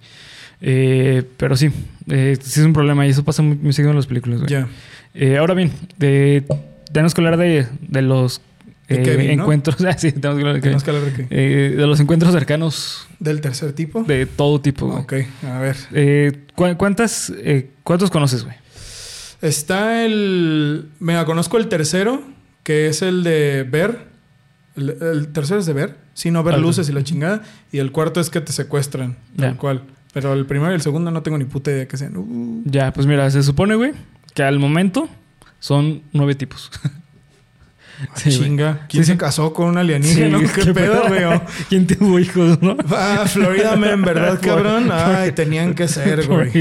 [0.62, 1.69] Eh, pero sí,
[2.10, 4.51] eh, sí es un problema y eso pasa muy, seguido en las películas, güey.
[4.51, 4.67] Ya.
[5.13, 6.43] Eh, ahora bien, de,
[6.91, 8.41] tenemos que hablar de, de los
[8.88, 9.77] encuentros.
[9.97, 13.08] sí, tenemos que hablar de, eh, de los encuentros cercanos.
[13.19, 14.03] ¿Del tercer tipo?
[14.03, 14.88] De todo tipo.
[14.88, 16.45] Ok, a ver.
[16.77, 17.32] ¿cuántas,
[17.84, 18.55] ¿Cuántos conoces, güey?
[19.41, 20.89] Está el.
[20.99, 22.21] Mira, conozco el tercero,
[22.63, 24.09] que es el de ver.
[24.80, 25.98] El, tercero es de ver.
[26.13, 27.42] Sí, no ver luces y la chingada.
[27.72, 29.18] Y el cuarto es que te secuestran.
[29.36, 29.84] Tal cual.
[30.13, 32.18] Pero el primero y el segundo no tengo ni puta idea que sean.
[32.18, 32.63] Uh.
[32.65, 33.94] Ya, pues mira, se supone, güey,
[34.34, 35.08] que al momento
[35.60, 36.72] son nueve tipos.
[38.15, 38.88] chinga.
[38.89, 40.39] ¿Quién se casó con un alienígena?
[40.54, 41.22] ¿Qué, pedo, güey?
[41.70, 42.78] ¿Quién tuvo hijos, no?
[42.89, 44.89] Ah, Florida Man, ¿verdad, cabrón?
[44.92, 46.52] Ay, tenían que ser, güey.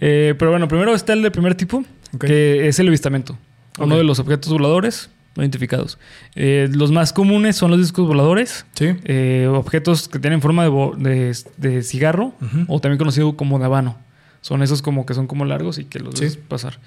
[0.00, 1.84] Eh, pero bueno, primero está el de primer tipo,
[2.20, 3.38] que es el avistamiento.
[3.78, 5.98] Uno de los objetos voladores no identificados.
[6.34, 8.66] Eh, los más comunes son los discos voladores.
[8.74, 8.94] Sí.
[9.04, 12.34] Eh, objetos que tienen forma de, de, cigarro
[12.68, 13.98] o también conocido como de habano.
[14.40, 16.78] Son esos como que son como largos y que los ves pasar.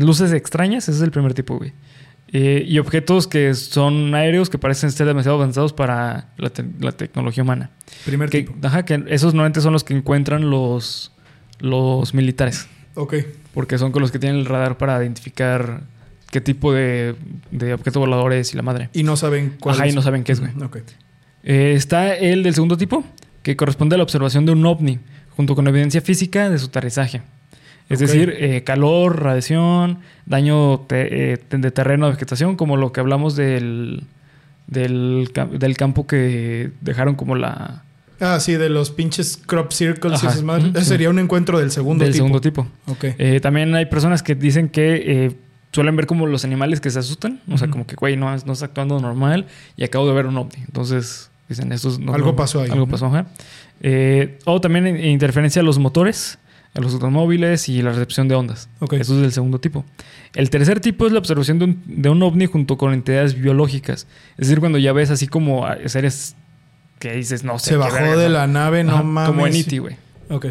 [0.00, 1.72] luces extrañas, ese es el primer tipo, güey.
[2.32, 7.70] Eh, y objetos que son aéreos que parecen ser demasiado avanzados para la, tecnología humana.
[8.04, 8.66] Primer que, tipo.
[8.66, 11.12] Ajá, que esos normalmente son los que encuentran los,
[11.60, 12.66] los militares.
[12.94, 13.14] Ok.
[13.54, 15.84] Porque son con los que tienen el radar para identificar
[16.36, 17.14] qué tipo de,
[17.50, 18.90] de objeto volador es y la madre.
[18.92, 20.52] Y no saben cuál Ajá, y no saben qué es, güey.
[21.44, 23.04] Eh, está el del segundo tipo,
[23.42, 24.98] que corresponde a la observación de un ovni,
[25.34, 27.22] junto con evidencia física de su aterrizaje.
[27.88, 33.34] Es decir, eh, calor, radiación, daño eh, de terreno, de vegetación, como lo que hablamos
[33.34, 34.04] del,
[34.66, 35.30] del,
[35.78, 37.82] campo que dejaron como la...
[38.20, 40.74] Ah, sí, de los pinches crop circles y esas madres.
[40.74, 42.12] Ese sería un encuentro del segundo tipo.
[42.12, 42.66] Del segundo tipo.
[42.88, 43.04] Ok.
[43.16, 45.34] Eh, también hay personas que dicen que
[45.76, 47.40] suelen ver como los animales que se asustan.
[47.50, 50.36] O sea, como que, güey, no, no está actuando normal y acabo de ver un
[50.38, 50.62] ovni.
[50.64, 52.00] Entonces, dicen, esto es...
[52.12, 52.70] algo pasó ahí.
[52.70, 53.26] Algo pasó, ajá.
[54.46, 56.38] o también interferencia a los motores
[56.74, 58.68] a los automóviles y la recepción de ondas.
[58.90, 59.86] Eso es del segundo tipo.
[60.34, 64.06] El tercer tipo es la observación de un, de un ovni junto con entidades biológicas.
[64.32, 66.36] Es decir, cuando ya ves así como seres
[66.98, 67.70] que dices, no sé.
[67.70, 69.28] Se bajó de la nave, no mames.
[69.28, 69.96] Como en E.T., güey.
[70.28, 70.46] Ok.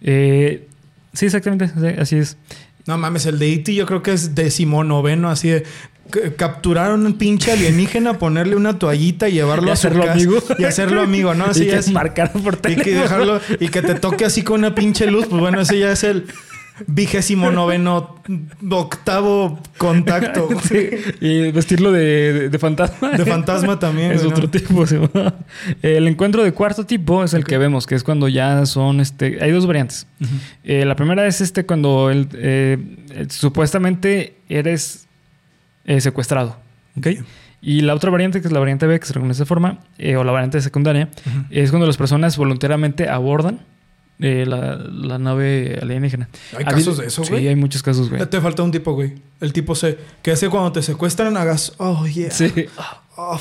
[0.00, 0.66] Eh,
[1.12, 1.70] sí, exactamente.
[1.98, 2.38] Así es.
[2.86, 3.74] No mames, el de E.T.
[3.74, 5.64] yo creo que es decimonoveno, así de
[6.36, 10.38] capturaron un pinche alienígena, ponerle una toallita y llevarlo y a hacerlo amigo.
[10.58, 11.44] Y hacerlo amigo, ¿no?
[11.50, 11.90] Así y es.
[11.90, 12.82] marcar por teléfono.
[12.82, 15.78] Y que dejarlo, y que te toque así con una pinche luz, pues bueno, ese
[15.78, 16.26] ya es el
[16.86, 18.16] vigésimo noveno
[18.70, 20.48] octavo contacto.
[21.20, 23.10] Y vestirlo de, fantasma.
[23.10, 24.12] De fantasma también.
[24.12, 24.84] Es otro tipo.
[25.82, 29.38] El encuentro de cuarto tipo es el que vemos, que es cuando ya son este.
[29.42, 30.06] Hay dos variantes.
[30.64, 32.78] Eh, la primera es este cuando el, eh,
[33.28, 35.06] supuestamente eres
[35.84, 36.56] eh, secuestrado.
[36.96, 37.06] ¿ok?
[37.62, 40.16] Y la otra variante, que es la variante B, que se reconoce de forma, eh,
[40.16, 41.10] o la variante secundaria,
[41.50, 43.60] es cuando las personas voluntariamente abordan
[44.20, 46.28] eh, la, nave alienígena.
[46.56, 47.42] ¿Hay casos de eso, güey?
[47.42, 48.24] Sí, hay muchos casos, güey.
[48.26, 49.14] Te falta un tipo, güey.
[49.40, 49.98] El tipo C.
[50.22, 52.30] Que hace cuando te secuestran, hagas, oh, yeah.
[52.30, 52.52] Sí.
[53.16, 53.40] Oh,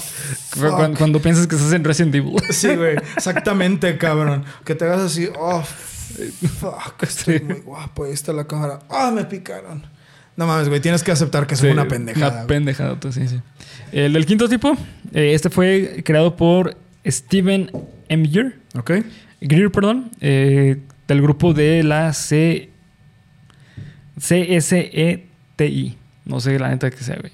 [0.98, 2.36] cuando, piensas que estás en Resident Evil.
[2.50, 2.96] Sí, güey.
[3.16, 4.44] Exactamente, cabrón.
[4.66, 5.64] Que te hagas así, oh,
[6.60, 7.04] fuck.
[7.04, 8.06] Estoy muy guapo.
[8.06, 8.80] Ahí está la cámara.
[8.90, 9.86] Ah, me picaron.
[10.36, 12.40] No mames, güey, tienes que aceptar que es una pendejada.
[12.40, 13.42] Una pendejada, sí, sí.
[13.92, 14.78] El del quinto tipo,
[15.14, 17.70] eh, este fue creado por Steven
[18.08, 18.28] M.
[18.30, 18.60] Greer.
[18.78, 18.92] Ok.
[19.42, 22.70] Greer, perdón, eh, del grupo de la C.
[24.18, 25.98] CSETI.
[26.26, 27.32] No sé la neta que sea, güey.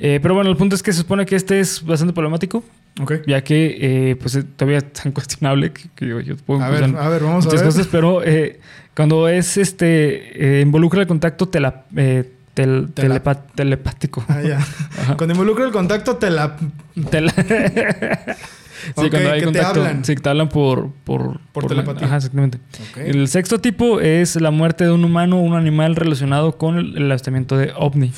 [0.00, 2.64] Eh, pero bueno, el punto es que se supone que este es bastante problemático.
[3.00, 3.20] Okay.
[3.26, 7.46] Ya que pues todavía es tan cuestionable que, yo puedo a ver, a ver, vamos
[7.46, 7.64] a ver.
[7.64, 8.22] cosas, pero
[8.98, 10.58] cuando es este.
[10.58, 14.24] Eh, involucra el contacto tela, eh, telepático.
[14.26, 14.58] Ah, ya.
[15.16, 16.56] Cuando involucra el contacto tela.
[17.08, 17.32] tela
[18.96, 19.72] Sí, cuando hay contacto.
[19.72, 20.04] Te hablan.
[20.04, 20.90] Sí, te hablan por...
[21.04, 22.06] Por, por, telepatía.
[22.06, 22.58] Ajá, exactamente.
[22.96, 26.96] El sexto tipo es la muerte de un humano o un animal relacionado con el,
[26.96, 28.12] el avistamiento de ovni.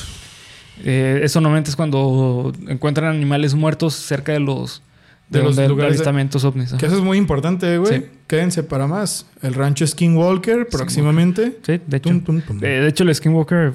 [0.85, 4.83] Eh, eso normalmente es cuando encuentran animales muertos cerca de los
[5.29, 6.73] de, los, avistamientos ovnis.
[6.73, 8.07] Que eso es muy importante, güey.
[8.27, 9.27] Quédense para más.
[9.43, 11.59] El rancho Skinwalker próximamente.
[11.63, 12.11] Sí, de hecho.
[12.11, 13.75] Eh, de hecho, el Skinwalker...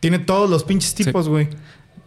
[0.00, 1.48] Tiene todos los pinches tipos, güey.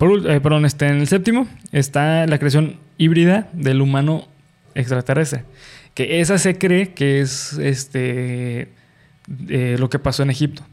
[0.01, 4.27] Eh, perdón, este, en el séptimo está la creación híbrida del humano
[4.73, 5.45] extraterrestre.
[5.93, 8.69] Que esa se cree que es este
[9.27, 10.63] lo que pasó en Egipto.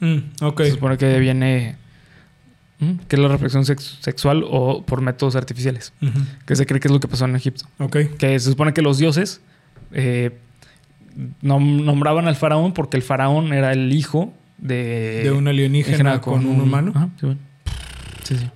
[0.00, 0.66] Mm, okay.
[0.66, 1.76] Se supone que viene
[3.08, 5.92] que es la reflexión sexual o por métodos artificiales,
[6.44, 7.66] que se cree que es lo que pasó en Egipto.
[7.78, 8.08] Okay.
[8.18, 9.40] Que se supone que los dioses
[9.92, 10.36] eh,
[11.40, 15.22] nombraban al faraón porque el faraón era el hijo de...
[15.22, 17.10] De un alienígena con, un, humano.
[18.24, 18.50] sí, sí.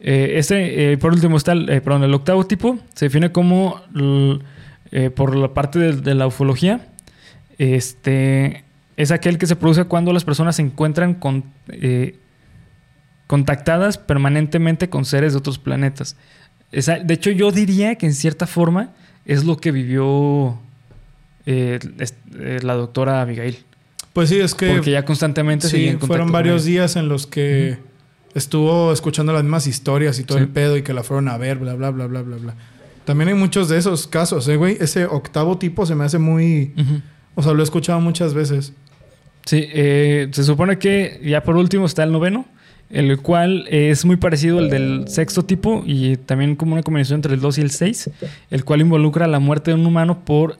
[0.00, 2.78] Eh, este, eh, por último, está el, perdón, el octavo tipo.
[2.94, 3.80] Se define como,
[5.14, 6.88] por la parte de, la ufología,
[7.58, 8.64] este,
[8.96, 11.44] es aquel que se produce cuando las personas se encuentran con
[13.26, 16.16] contactadas permanentemente con seres de otros planetas.
[16.72, 18.90] de hecho, yo diría que en cierta forma
[19.24, 20.58] es lo que vivió
[21.46, 21.78] eh,
[22.38, 23.58] eh, la doctora Abigail.
[24.12, 24.72] Pues sí, es que...
[24.72, 27.78] Porque ya constantemente sí, fueron varios días en los que
[28.34, 31.58] estuvo escuchando las mismas historias y todo el pedo y que la fueron a ver,
[31.58, 32.54] bla, bla, bla, bla, bla, bla.
[33.04, 34.76] También hay muchos de esos casos, ¿eh, güey?
[34.80, 36.74] Ese octavo tipo se me hace muy...
[37.34, 38.72] O sea, lo he escuchado muchas veces.
[39.46, 42.44] Sí, eh, se supone que ya por último está el noveno,
[42.90, 47.34] el cual es muy parecido al del sexto tipo y también como una combinación entre
[47.34, 48.10] el 2 y el 6,
[48.50, 50.58] el cual involucra la muerte de un humano por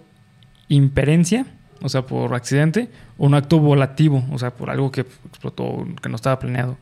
[0.69, 1.47] imperencia,
[1.83, 2.89] o sea, por accidente,
[3.19, 6.77] o un acto volativo, o sea, por algo que explotó, que no estaba planeado,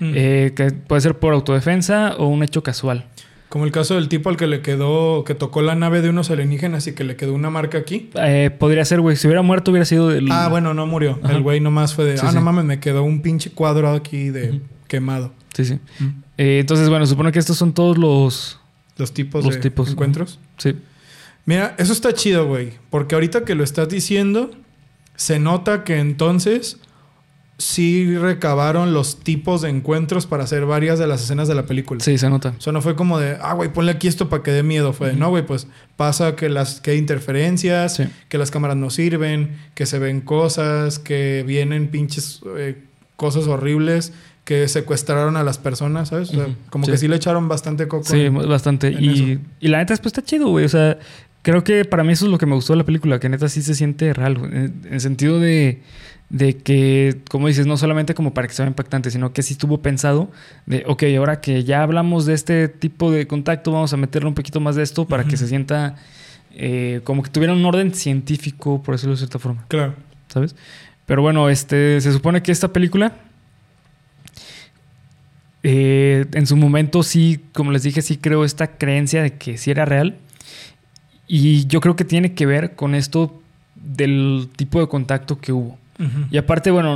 [0.00, 0.12] mm.
[0.14, 3.06] eh, que puede ser por autodefensa o un hecho casual.
[3.48, 6.30] Como el caso del tipo al que le quedó, que tocó la nave de unos
[6.30, 8.08] alienígenas y que le quedó una marca aquí.
[8.14, 9.14] Eh, podría ser, güey.
[9.16, 10.32] Si hubiera muerto, hubiera sido del.
[10.32, 11.20] Ah, bueno, no murió.
[11.28, 12.18] El güey nomás fue de.
[12.22, 15.34] ah, no mames, me quedó un pinche cuadro aquí de quemado.
[15.54, 15.78] Sí, sí.
[16.38, 18.58] Eh, entonces, bueno, supone que estos son todos los...
[18.96, 20.38] Los tipos de encuentros.
[20.58, 20.74] Sí.
[21.44, 22.72] Mira, eso está chido, güey.
[22.90, 24.50] Porque ahorita que lo estás diciendo,
[25.16, 26.78] se nota que entonces
[27.58, 32.00] sí recabaron los tipos de encuentros para hacer varias de las escenas de la película.
[32.00, 32.54] Sí, se nota.
[32.58, 34.92] O sea, no fue como de, ah, güey, ponle aquí esto para que dé miedo.
[34.92, 38.90] Fue de, no, güey, pues pasa que, las, que hay interferencias, que las cámaras no
[38.90, 42.82] sirven, que se ven cosas, que vienen pinches eh,
[43.16, 44.12] cosas horribles
[44.44, 46.30] que secuestraron a las personas, ¿sabes?
[46.30, 48.04] O sea, como que sí le echaron bastante coco.
[48.04, 48.90] Sí, bastante.
[48.90, 50.64] Y, y, la neta, pues está chido, güey.
[50.64, 50.98] O sea,
[51.42, 53.48] creo que para mí eso es lo que me gustó de la película, que neta
[53.48, 54.38] sí se siente real.
[54.44, 55.82] En el sentido de,
[56.30, 59.82] de que, como dices, no solamente como para que sea impactante, sino que sí estuvo
[59.82, 60.30] pensado
[60.66, 64.34] de, ok, ahora que ya hablamos de este tipo de contacto, vamos a meterle un
[64.34, 65.96] poquito más de esto para que se sienta
[66.54, 69.64] eh, como que tuviera un orden científico, por decirlo de cierta forma.
[69.68, 69.94] Claro.
[70.28, 70.56] ¿Sabes?
[71.06, 73.12] Pero bueno, este, se supone que esta película
[75.62, 79.70] eh, en su momento sí, como les dije, sí creo esta creencia de que sí
[79.70, 80.18] era real.
[81.34, 83.40] Y yo creo que tiene que ver con esto
[83.74, 85.78] del tipo de contacto que hubo.
[86.30, 86.94] Y aparte, bueno,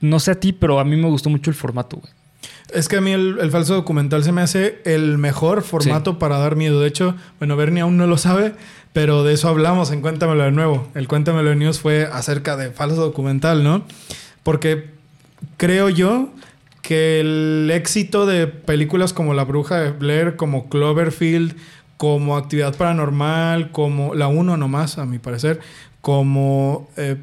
[0.00, 2.10] no sé a ti, pero a mí me gustó mucho el formato, güey.
[2.72, 6.56] Es que a mí el, falso documental se me hace el mejor formato para dar
[6.56, 6.80] miedo.
[6.80, 8.54] De hecho, bueno, Bernie aún no lo sabe,
[8.94, 10.88] pero de eso hablamos en Cuéntamelo de nuevo.
[10.94, 13.84] El Cuéntamelo de News fue acerca de falso documental, ¿no?
[14.44, 14.86] Porque
[15.58, 16.30] creo yo
[16.80, 21.54] que el éxito de películas como La Bruja de Blair, como Cloverfield,
[21.98, 25.60] como Actividad Paranormal, como La Uno nomás, a mi parecer,
[26.00, 26.88] como...
[26.96, 27.16] Eh,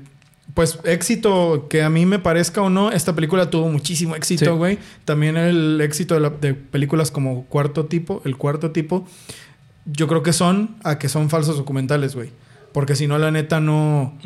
[0.53, 4.79] pues éxito que a mí me parezca o no, esta película tuvo muchísimo éxito, güey.
[5.03, 9.05] También el éxito de, películas como Cuarto Tipo, el Cuarto Tipo,
[9.85, 12.29] yo creo que son a que son falsos documentales, güey.
[12.71, 14.17] Porque si no, la neta no,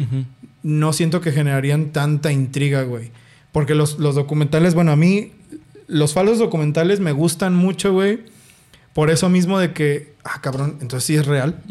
[0.62, 3.12] no siento que generarían tanta intriga, güey.
[3.52, 5.32] Porque los, documentales, bueno, a mí
[5.88, 8.20] los falsos documentales me gustan mucho, güey.
[8.94, 11.62] Por eso mismo de que, ah, cabrón, entonces sí es real.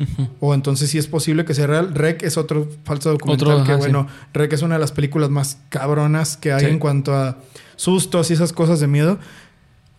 [0.41, 1.95] O entonces sí es posible que sea real.
[1.95, 6.37] Rec es otro falso documental que, bueno, Rec es una de las películas más cabronas
[6.37, 7.39] que hay en cuanto a
[7.77, 9.19] sustos y esas cosas de miedo.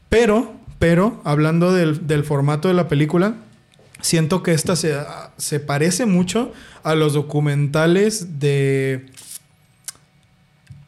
[0.07, 3.35] Pero, pero, hablando del, del formato de la película,
[4.01, 4.95] siento que esta se,
[5.37, 6.51] se parece mucho
[6.83, 9.05] a los documentales de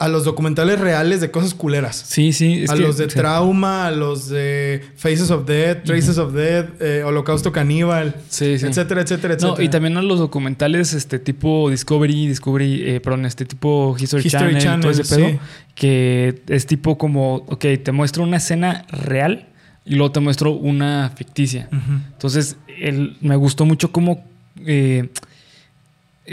[0.02, 1.96] a los documentales reales de cosas culeras.
[2.08, 2.66] Sí, sí.
[2.68, 7.52] a los de trauma, a los de Faces of Death, Traces of Death, eh, Holocausto
[7.52, 8.66] Caníbal, sí, sí.
[8.66, 9.58] etcétera, etcétera, etcétera.
[9.60, 14.26] No, y también a los documentales este tipo Discovery, Discovery, eh, perdón, este tipo History,
[14.26, 15.40] History Channel, todo ese pedo,
[15.76, 19.50] que es tipo como, ok, te muestro una escena real
[19.86, 21.70] y luego te muestro una ficticia.
[22.14, 24.26] Entonces, el, me gustó mucho cómo,
[24.66, 25.10] eh,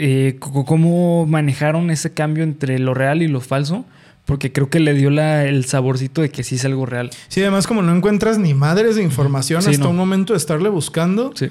[0.01, 3.85] eh, cómo manejaron ese cambio entre lo real y lo falso.
[4.23, 7.09] Porque creo que le dio la, el saborcito de que sí es algo real.
[7.29, 11.33] Sí, además como no encuentras ni madres de información hasta un momento de estarle buscando,
[11.35, 11.49] sí.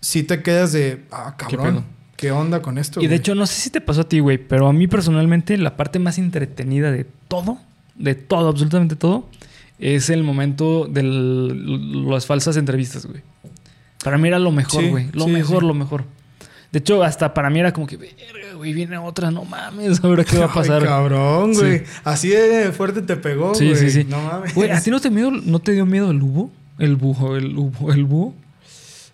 [0.00, 1.84] sí te quedas de, ah, cabrón.
[2.16, 3.02] ¿Qué, onda con esto?
[3.02, 5.58] Y de hecho, no sé si te pasó a ti, güey, pero a mí personalmente
[5.58, 7.58] la parte más entretenida de todo,
[7.96, 9.28] de todo, absolutamente todo,
[9.80, 13.22] es el momento de las falsas entrevistas, güey.
[14.04, 15.08] Para mí era lo mejor, güey.
[15.12, 16.04] lo mejor, lo mejor.
[16.72, 20.24] De hecho, hasta para mí era como que, verga, güey, viene otra, no mames, ahora
[20.24, 20.82] qué va a pasar.
[20.82, 21.82] Ay, cabrón, güey.
[22.02, 23.76] Así de fuerte te pegó, güey.
[23.76, 24.06] Sí, sí, sí.
[24.08, 24.54] No mames.
[24.54, 26.50] Güey, ¿a ti no te, miedo, no te dio miedo el búho?
[26.78, 28.34] El búho, el búho, el búho.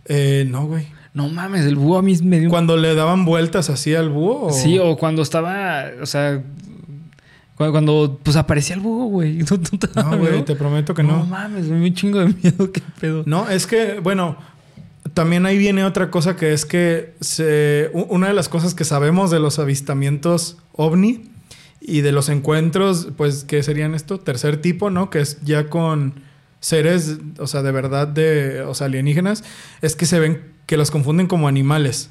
[0.06, 0.86] Eh, no, güey.
[1.12, 2.48] No mames, el búho a mí me dio.
[2.48, 4.52] ¿Cuando le daban vueltas así al búho?
[4.52, 6.40] Sí, o cuando estaba, o sea,
[7.56, 9.38] cuando, pues aparecía el búho, güey.
[9.96, 11.18] No, güey, te prometo que no.
[11.18, 13.24] No mames, me dio un chingo de miedo, qué pedo.
[13.26, 14.36] No, es que, bueno,
[15.18, 19.32] también ahí viene otra cosa que es que se, una de las cosas que sabemos
[19.32, 21.28] de los avistamientos ovni
[21.80, 24.20] y de los encuentros, pues, ¿qué serían esto?
[24.20, 25.10] Tercer tipo, ¿no?
[25.10, 26.22] Que es ya con
[26.60, 29.42] seres, o sea, de verdad, de, o sea, alienígenas,
[29.82, 32.10] es que se ven que los confunden como animales,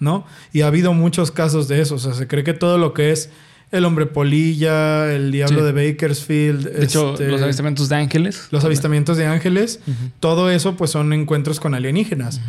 [0.00, 0.24] ¿no?
[0.54, 3.12] Y ha habido muchos casos de eso, o sea, se cree que todo lo que
[3.12, 3.28] es
[3.72, 6.70] el hombre polilla, el diablo de Bakersfield.
[6.70, 8.48] De hecho, este, los avistamientos de ángeles.
[8.50, 9.80] Los avistamientos de ángeles.
[10.20, 12.40] Todo eso pues son encuentros con alienígenas.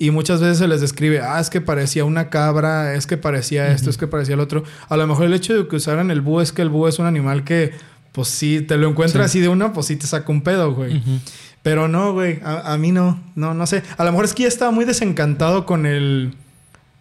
[0.00, 3.72] Y muchas veces se les describe, ah, es que parecía una cabra, es que parecía
[3.72, 4.62] esto, es que parecía el otro.
[4.88, 7.00] A lo mejor el hecho de que usaran el búho es que el búho es
[7.00, 7.72] un animal que,
[8.12, 11.02] pues sí, te lo encuentras así de una, pues sí te saca un pedo, güey.
[11.64, 13.82] Pero no, güey, a, a, mí no, no, no sé.
[13.96, 16.34] A lo mejor es que ya estaba muy desencantado con el,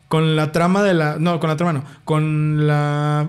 [0.08, 3.28] con la trama de la, no, con la trama no, con la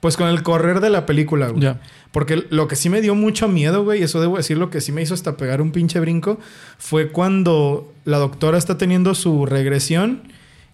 [0.00, 1.74] pues con el correr de la película, güey.
[2.12, 4.92] Porque lo que sí me dio mucho miedo, güey, eso debo decir, lo que sí
[4.92, 6.38] me hizo hasta pegar un pinche brinco,
[6.78, 10.22] fue cuando la doctora está teniendo su regresión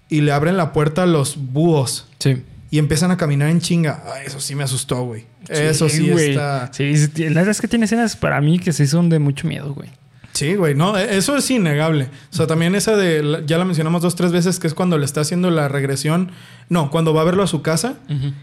[0.09, 2.09] y le abren la puerta a los búhos.
[2.19, 2.43] Sí.
[2.71, 4.03] Y empiezan a caminar en chinga.
[4.25, 5.25] eso sí me asustó, güey.
[5.49, 6.71] eso sí está.
[6.73, 9.75] Sí, la verdad es que tiene escenas para mí que sí son de mucho miedo,
[9.75, 9.91] güey.
[10.33, 12.09] Sí, güey, no, e, eso es innegable.
[12.33, 15.05] O sea, también esa de, ya la mencionamos dos, tres veces, que es cuando le
[15.05, 16.33] está haciendo la regresión.
[16.69, 17.97] No, cuando va a verlo a su casa,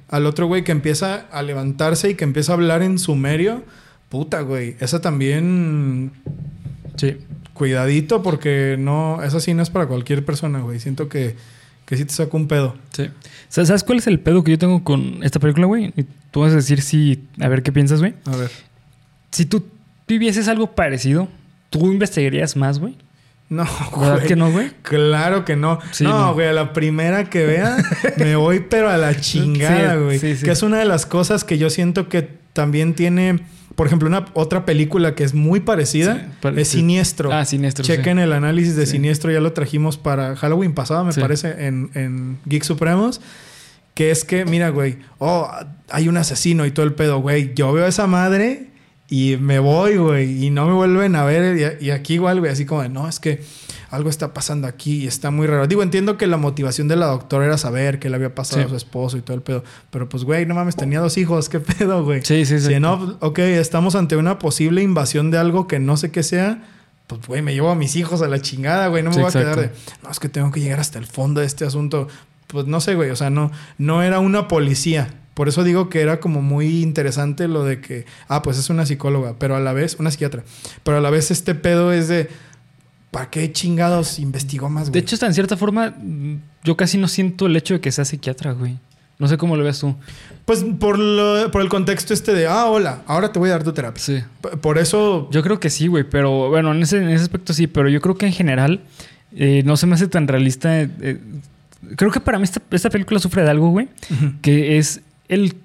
[0.07, 3.63] al otro güey que empieza a levantarse y que empieza a hablar en sumerio.
[4.09, 6.11] Puta, güey, esa también.
[6.95, 7.17] Sí.
[7.53, 10.79] Cuidadito, porque no, esa sí no es para cualquier persona, güey.
[10.79, 11.35] Siento que,
[11.85, 12.75] que sí te saca un pedo.
[12.91, 13.09] Sí.
[13.49, 15.91] ¿Sabes cuál es el pedo que yo tengo con esta película, güey?
[15.97, 17.23] Y tú vas a decir si.
[17.39, 18.13] A ver qué piensas, güey.
[18.25, 18.51] A ver.
[19.31, 19.63] Si tú
[20.07, 21.27] vivieses algo parecido
[21.69, 22.97] ¿Tú investigarías más, güey?
[23.49, 23.65] No,
[23.99, 24.69] ¿Verdad que no, güey?
[24.83, 25.79] Claro que no.
[26.01, 27.77] no, güey, a la primera que vea
[28.17, 30.19] me voy pero a la chingada, güey.
[30.19, 33.39] que es una de las cosas que yo siento que también tiene,
[33.75, 37.33] por ejemplo, una otra película que es muy parecida, es Siniestro.
[37.33, 37.83] Ah, Siniestro.
[37.83, 42.37] Chequen el análisis de Siniestro, ya lo trajimos para Halloween pasado, me parece, en, en
[42.45, 43.19] Geek Supremos.
[43.95, 45.49] Que es que, mira, güey, oh,
[45.89, 47.53] hay un asesino y todo el pedo, güey.
[47.55, 48.67] Yo veo a esa madre
[49.09, 51.79] y me voy, güey, y no me vuelven a ver.
[51.81, 53.41] Y, aquí igual, güey, así como de, no, es que
[53.89, 55.65] algo está pasando aquí y está muy raro.
[55.65, 58.69] Digo, entiendo que la motivación de la doctora era saber que le había pasado a
[58.69, 59.63] su esposo y todo el pedo.
[59.89, 62.21] Pero pues, güey, no mames, tenía dos hijos, ¿qué pedo, güey?
[62.23, 62.67] Sí, sí, sí.
[62.67, 66.63] Si no, ok, estamos ante una posible invasión de algo que no sé qué sea.
[67.07, 69.01] Pues, güey, me llevo a mis hijos a la chingada, güey.
[69.01, 69.71] No me voy a quedar de,
[70.03, 72.07] no, es que tengo que llegar hasta el fondo de este asunto.
[72.45, 73.09] Pues no sé, güey.
[73.09, 75.15] O sea, no, no era una policía.
[75.39, 78.85] Por eso digo que era como muy interesante lo de que, ah, pues es una
[78.85, 80.43] psicóloga, pero a la vez, una psiquiatra,
[80.83, 82.27] pero a la vez este pedo es de,
[83.09, 84.95] ¿para qué chingados investigó más, güey?
[84.95, 85.95] De hecho, está en cierta forma,
[86.65, 88.79] yo casi no siento el hecho de que sea psiquiatra, güey.
[89.17, 89.95] No sé cómo lo ves tú.
[90.43, 90.99] Pues por,
[91.51, 94.03] por el contexto este de, ah, hola, ahora te voy a dar tu terapia.
[94.03, 94.21] Sí.
[94.59, 95.29] por eso...
[95.31, 98.01] Yo creo que sí, güey, pero bueno, en ese, en ese aspecto sí, pero yo
[98.01, 98.81] creo que en general
[99.33, 100.81] eh, no se me hace tan realista.
[100.81, 101.17] Eh,
[101.95, 103.87] creo que para mí esta, película sufre de algo, güey,
[104.41, 105.55] que es el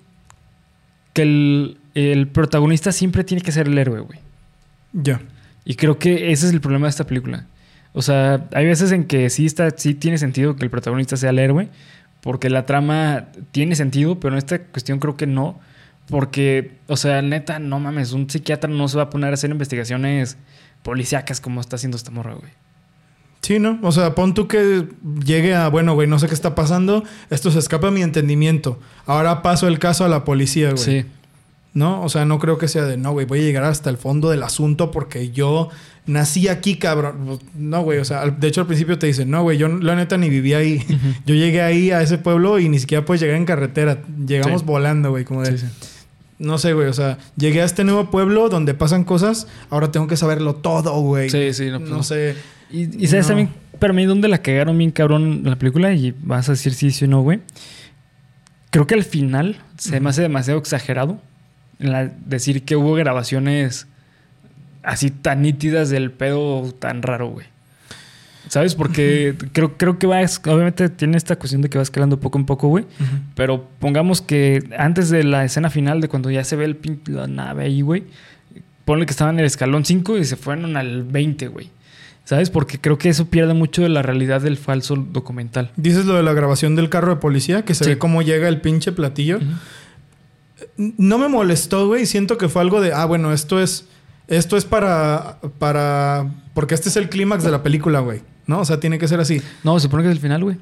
[1.12, 1.22] que
[1.94, 4.18] el, protagonista siempre tiene que ser el héroe, güey.
[4.92, 5.20] Ya.
[5.64, 7.46] Y creo que ese es el problema de esta película.
[7.92, 11.30] O sea, hay veces en que sí, está, sí tiene sentido que el protagonista sea
[11.30, 11.68] el héroe,
[12.20, 15.60] porque la trama tiene sentido, pero en esta cuestión creo que no.
[16.08, 19.50] Porque, o sea, neta, no mames, un psiquiatra no se va a poner a hacer
[19.50, 20.36] investigaciones
[20.82, 22.50] policíacas como está haciendo esta morra, güey.
[23.44, 23.78] Sí, ¿no?
[23.82, 24.86] O sea, pon tú que
[25.22, 28.78] llegue a, bueno, güey, no sé qué está pasando, esto se escapa a mi entendimiento.
[29.04, 30.82] Ahora paso el caso a la policía, güey.
[30.82, 31.04] Sí.
[31.74, 32.02] ¿No?
[32.02, 34.30] O sea, no creo que sea de, no, güey, voy a llegar hasta el fondo
[34.30, 35.68] del asunto porque yo
[36.06, 37.16] nací aquí, cabrón.
[37.26, 39.94] Pues, no, güey, o sea, de hecho al principio te dicen, no, güey, yo la
[39.94, 40.82] neta ni vivía ahí.
[41.26, 44.02] Yo llegué ahí a ese pueblo y ni siquiera puedes llegar en carretera.
[44.26, 45.58] Llegamos volando, güey, como de...
[46.44, 50.06] no sé, güey, o sea, llegué a este nuevo pueblo donde pasan cosas, ahora tengo
[50.06, 51.30] que saberlo todo, güey.
[51.30, 52.36] Sí, sí, no, no sé.
[52.70, 56.48] Y, sabes también, pero a mí dónde la cagaron bien cabrón la película y vas
[56.48, 57.40] a decir sí, sí o no, güey.
[58.70, 61.20] Creo que al final se me hace demasiado exagerado
[61.78, 63.86] en decir que hubo grabaciones
[64.82, 67.46] así tan nítidas del pedo tan raro, güey.
[68.48, 68.74] ¿Sabes?
[68.74, 72.46] Porque creo, creo que va, obviamente tiene esta cuestión de que va escalando poco en
[72.46, 72.84] poco, güey.
[73.34, 77.26] Pero pongamos que antes de la escena final, de cuando ya se ve el la
[77.26, 78.04] nave ahí, güey,
[78.84, 81.70] ponle que estaban en el escalón 5 y se fueron al 20, güey.
[82.24, 82.48] ¿Sabes?
[82.48, 85.72] Porque creo que eso pierde mucho de la realidad del falso documental.
[85.76, 88.62] Dices lo de la grabación del carro de policía, que se ve cómo llega el
[88.62, 89.40] pinche platillo.
[90.76, 92.06] No me molestó, güey.
[92.06, 93.88] Siento que fue algo de, ah, bueno, esto es,
[94.26, 98.22] esto es para, para, porque este es el clímax de la película, güey.
[98.46, 98.60] ¿No?
[98.60, 99.40] O sea, tiene que ser así.
[99.62, 100.56] No, se supone que es el final, güey.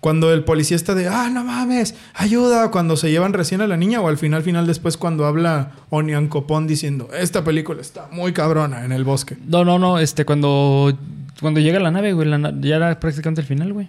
[0.00, 3.76] Cuando el policía está de, ah, no mames, ayuda, cuando se llevan recién a la
[3.76, 8.32] niña o al final, final después cuando habla Onion Copón diciendo, esta película está muy
[8.32, 9.36] cabrona en el bosque.
[9.44, 10.96] No, no, no, este, cuando,
[11.40, 12.30] cuando llega la nave, güey,
[12.60, 13.88] ya era prácticamente el final, güey.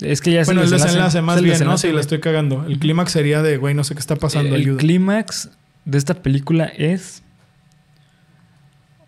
[0.00, 1.76] Es que ya es bueno, el desenlace, más bien, ¿no?
[1.76, 2.64] Sí, la estoy cagando.
[2.66, 5.50] El clímax sería de, güey, no sé qué está pasando, el, El clímax
[5.84, 7.23] de esta película es...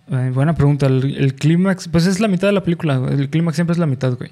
[0.06, 0.86] buena pregunta.
[0.86, 3.00] El, clímax, pues es la mitad de la película.
[3.10, 4.30] El clímax siempre es la mitad, güey.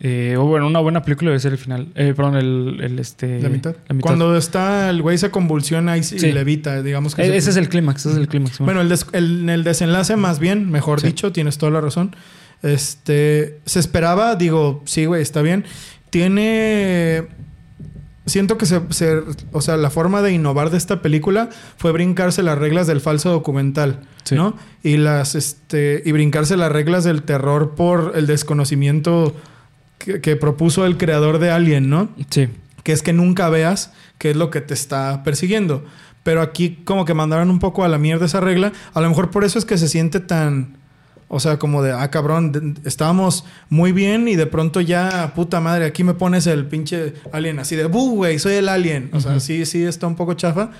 [0.00, 1.88] Eh, o bueno, una buena película debe ser el final.
[1.94, 3.40] Eh, perdón, el, este.
[3.40, 3.76] La mitad.
[4.00, 6.02] Cuando está el güey se convulsiona y,
[6.32, 7.22] levita, digamos que.
[7.22, 8.58] E, ese, es el clímax, ese es el clímax.
[8.58, 12.16] Bueno, el, el, desenlace, más bien, mejor dicho, tienes toda la razón.
[12.62, 13.60] Este.
[13.64, 15.64] Se esperaba, digo, sí, güey, está bien.
[16.10, 17.28] Tiene.
[18.24, 18.80] Siento que se,
[19.50, 23.30] O sea, la forma de innovar de esta película fue brincarse las reglas del falso
[23.30, 24.00] documental,
[24.30, 24.56] ¿no?
[24.82, 25.34] Y las.
[25.34, 26.02] Este.
[26.04, 29.34] Y brincarse las reglas del terror por el desconocimiento
[29.98, 32.10] que, propuso el creador de Alien, ¿no?
[32.30, 32.48] Sí.
[32.84, 35.84] Que es que nunca veas qué es lo que te está persiguiendo.
[36.22, 38.72] Pero aquí como que mandaron un poco a la mierda esa regla.
[38.94, 40.76] A lo mejor por eso es que se siente tan...
[41.34, 45.86] O sea, como de, ah, cabrón, estábamos muy bien y de pronto ya, puta madre,
[45.86, 49.08] aquí me pones el pinche alien así de, buh, güey, soy el alien.
[49.14, 50.72] O sea, sí, sí está un poco chafa.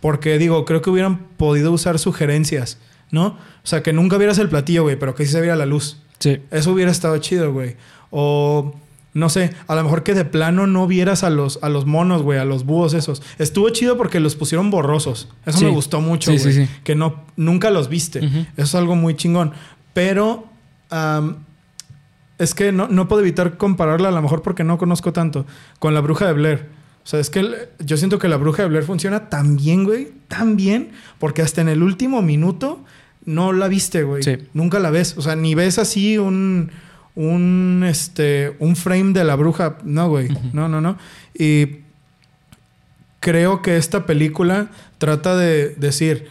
[0.00, 2.78] Porque digo, creo que hubieran podido usar sugerencias,
[3.10, 3.26] ¿no?
[3.26, 5.98] O sea, que nunca vieras el platillo, güey, pero que sí se viera la luz.
[6.20, 6.40] Sí.
[6.50, 7.76] Eso hubiera estado chido, güey.
[8.10, 8.74] O
[9.12, 12.22] no sé, a lo mejor que de plano no vieras a los, a los monos,
[12.22, 13.20] güey, a los búhos esos.
[13.38, 15.28] Estuvo chido porque los pusieron borrosos.
[15.44, 16.68] Eso me gustó mucho, güey.
[16.84, 18.20] que no, nunca los viste.
[18.20, 19.52] Eso es algo muy chingón.
[19.98, 20.46] Pero
[22.38, 25.44] es que no, no puedo evitar compararla, a lo mejor porque no conozco tanto,
[25.80, 26.66] con la bruja de Blair.
[27.02, 30.12] O sea, es que yo siento que la bruja de Blair funciona tan bien, güey,
[30.28, 32.84] tan bien, porque hasta en el último minuto
[33.24, 34.22] no la viste, güey.
[34.54, 35.18] Nunca la ves.
[35.18, 36.70] O sea, ni ves así un
[37.16, 39.78] un, este, un frame de la bruja.
[39.82, 40.28] No, güey.
[40.52, 40.96] No, no, no.
[41.34, 41.78] Y
[43.18, 44.68] creo que esta película
[44.98, 46.28] trata de decir,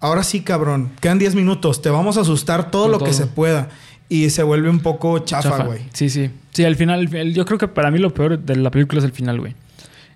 [0.00, 3.68] ahora sí, cabrón, quedan 10 minutos, te vamos a asustar todo lo que se pueda.
[4.08, 5.82] Y se vuelve un poco chafa, güey.
[5.92, 6.30] Sí, sí.
[6.50, 9.12] Sí, al final, yo creo que para mí lo peor de la película es el
[9.12, 9.54] final, güey.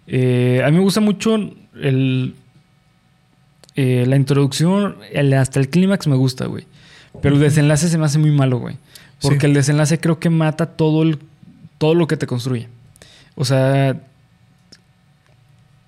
[0.08, 2.34] Eh, a mí me gusta mucho el,
[3.76, 4.96] eh, la introducción,
[5.38, 6.66] hasta el clímax me gusta, güey.
[7.22, 8.76] Pero el desenlace se me hace muy malo, güey.
[9.22, 11.18] Porque el desenlace creo que mata todo, el,
[11.78, 12.68] todo lo que te construye.
[13.36, 13.96] O sea,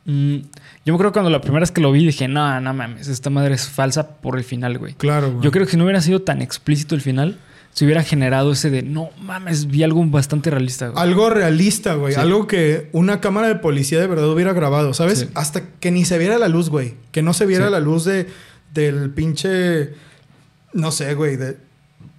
[0.05, 0.37] mm,
[0.87, 3.09] yo me creo que cuando la primera vez que lo vi dije, no, no mames,
[3.09, 4.95] esta madre es falsa por el final, güey.
[4.95, 5.43] Claro, güey.
[5.43, 7.39] Yo creo que si no hubiera sido tan explícito el final,
[7.73, 11.03] se hubiera generado ese de, no mames, vi algo bastante realista, güey.
[11.03, 12.15] Algo realista, güey.
[12.15, 15.29] Algo que una cámara de policía de verdad hubiera grabado, ¿sabes?
[15.35, 16.95] Hasta que ni se viera la luz, güey.
[17.11, 18.29] Que no se viera la luz de,
[18.73, 19.91] del pinche,
[20.73, 21.59] no sé, güey, de,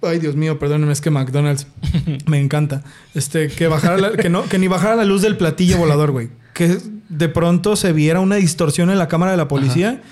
[0.02, 1.66] Ay, Dios mío, perdónenme, es que McDonald's
[2.26, 2.84] me encanta.
[3.14, 6.28] Este, que bajara que no, que ni bajara la luz del platillo volador, güey.
[6.54, 6.78] Que
[7.08, 10.02] de pronto se viera una distorsión en la cámara de la policía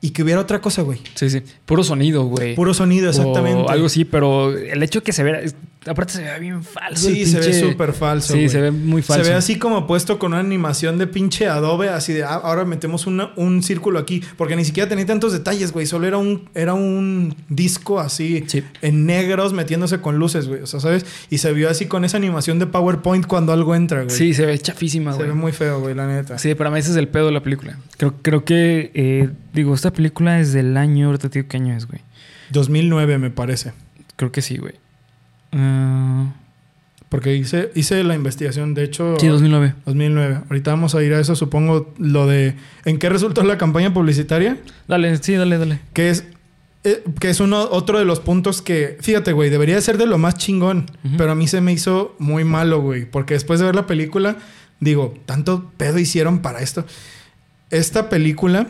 [0.00, 1.00] y que hubiera otra cosa, güey.
[1.14, 1.42] Sí, sí.
[1.64, 2.54] Puro sonido, güey.
[2.54, 3.62] Puro sonido, exactamente.
[3.62, 5.40] O algo así, pero el hecho de que se vea
[5.86, 7.08] Aparte se ve bien falso.
[7.08, 8.32] Sí, se ve súper falso.
[8.32, 9.24] Sí, se ve muy falso.
[9.24, 12.64] Se ve así como puesto con una animación de pinche Adobe, así de ah, ahora
[12.64, 14.22] metemos un círculo aquí.
[14.36, 15.86] Porque ni siquiera tenía tantos detalles, güey.
[15.86, 18.44] Solo era un, era un disco así
[18.82, 20.62] en negros metiéndose con luces, güey.
[20.62, 21.06] O sea, ¿sabes?
[21.30, 24.16] Y se vio así con esa animación de PowerPoint cuando algo entra, güey.
[24.16, 25.22] Sí, se ve chafísima, güey.
[25.22, 26.38] Se ve muy feo, güey, la neta.
[26.38, 27.78] Sí, para mí ese es el pedo de la película.
[27.96, 31.76] Creo, creo que, eh, digo, esta película es del año, ahorita te digo qué año
[31.76, 32.00] es, güey.
[32.50, 33.72] 2009, me parece.
[34.16, 34.74] Creo que sí, güey.
[35.52, 36.26] Uh...
[37.08, 39.16] Porque hice, hice la investigación, de hecho...
[39.18, 39.74] Sí, 2009.
[39.86, 40.40] 2009.
[40.48, 42.54] Ahorita vamos a ir a eso, supongo, lo de...
[42.84, 44.58] ¿En qué resultó la campaña publicitaria?
[44.86, 45.80] Dale, sí, dale, dale.
[45.94, 46.26] Que es,
[46.84, 48.98] eh, que es uno, otro de los puntos que...
[49.00, 50.90] Fíjate, güey, debería ser de lo más chingón.
[51.16, 53.06] Pero a mí se me hizo muy malo, güey.
[53.06, 54.36] Porque después de ver la película,
[54.78, 56.84] digo, tanto pedo hicieron para esto.
[57.70, 58.66] esta película,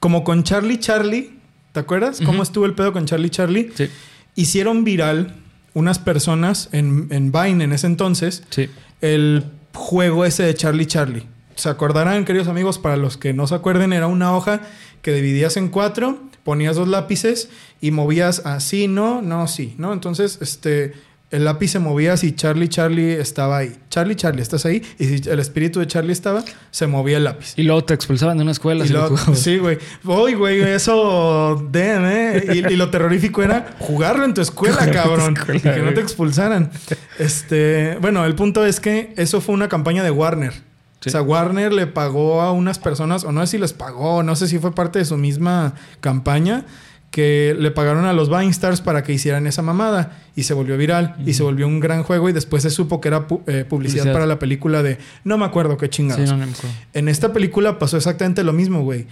[0.00, 1.32] como con Charlie Charlie,
[1.72, 2.22] ¿te acuerdas?
[2.24, 3.70] ¿Cómo estuvo el pedo con Charlie Charlie?
[3.74, 3.90] Sí.
[4.34, 5.41] Hicieron viral
[5.74, 8.68] unas personas en, en Vine en ese entonces Sí.
[9.00, 9.44] el
[9.74, 11.26] juego ese de Charlie Charlie.
[11.54, 12.78] ¿Se acordarán, queridos amigos?
[12.78, 14.60] Para los que no se acuerden, era una hoja
[15.02, 17.48] que dividías en cuatro, ponías dos lápices
[17.80, 19.92] y movías así, no, no, sí, ¿no?
[19.92, 20.92] Entonces, este,
[21.32, 23.76] el lápiz se movía si Charlie Charlie estaba ahí.
[23.90, 24.82] Charlie Charlie, ¿estás ahí?
[24.98, 27.54] Y si el espíritu de Charlie estaba, se movía el lápiz.
[27.56, 28.84] Y luego te expulsaban de una escuela.
[28.84, 29.38] Y si lo- lo jugabas.
[29.38, 29.78] sí, güey.
[30.04, 32.44] Uy, güey, eso, damn, ¿eh?
[32.54, 35.36] Y, y lo terrorífico era jugarlo en tu escuela, cabrón.
[35.36, 36.70] escuela, y que no te expulsaran.
[37.18, 40.52] Este, bueno, el punto es que eso fue una campaña de Warner.
[41.00, 41.08] Sí.
[41.08, 44.36] O sea, Warner le pagó a unas personas, o no sé si les pagó, no
[44.36, 46.64] sé si fue parte de su misma campaña,
[47.12, 50.18] que le pagaron a los Vine Stars para que hicieran esa mamada.
[50.34, 51.14] Y se volvió viral.
[51.24, 52.28] Y se volvió un gran juego.
[52.28, 54.12] Y después se supo que era pu- eh, publicidad, Publicidad.
[54.12, 54.98] para la película de...
[55.22, 56.28] No me acuerdo qué Sí, chingados.
[56.30, 56.74] no, no me acuerdo.
[56.94, 59.06] En esta película pasó exactamente lo mismo, güey.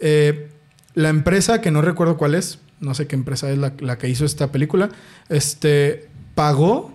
[0.00, 0.50] Eh,
[0.94, 4.08] la empresa, que no recuerdo cuál es, no sé qué empresa es la, la que
[4.08, 4.90] hizo esta película,
[5.30, 6.94] este, pagó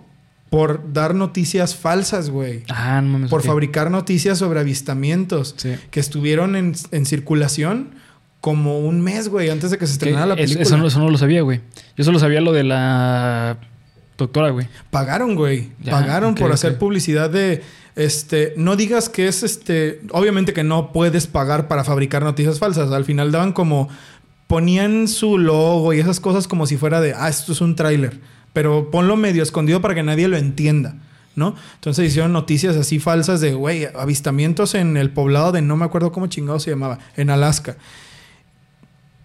[0.49, 2.63] por dar noticias falsas, güey.
[2.69, 3.29] Ah, no mames.
[3.29, 5.75] Por fabricar noticias sobre avistamientos Sí.
[5.89, 7.95] que estuvieron en, en circulación
[8.41, 10.63] como un mes, güey, antes de que se estrenara la película.
[10.63, 11.61] Eso, no, eso no lo sabía, güey.
[11.95, 13.57] Yo solo sabía lo de la
[14.17, 14.67] doctora, güey.
[14.89, 15.69] Pagaron, güey.
[15.79, 17.63] Ya, Pagaron por hacer publicidad de.
[17.95, 18.53] Este.
[18.57, 20.01] No digas que es este.
[20.11, 22.91] Obviamente que no puedes pagar para fabricar noticias falsas.
[22.91, 23.89] Al final daban como.
[24.47, 27.13] Ponían su logo y esas cosas como si fuera de.
[27.15, 28.19] Ah, esto es un tráiler.
[28.53, 30.95] Pero ponlo medio escondido para que nadie lo entienda.
[31.33, 31.55] ¿No?
[31.75, 36.11] Entonces hicieron noticias así falsas de, güey, avistamientos en el poblado de no me acuerdo
[36.11, 37.77] cómo chingado se llamaba, en Alaska.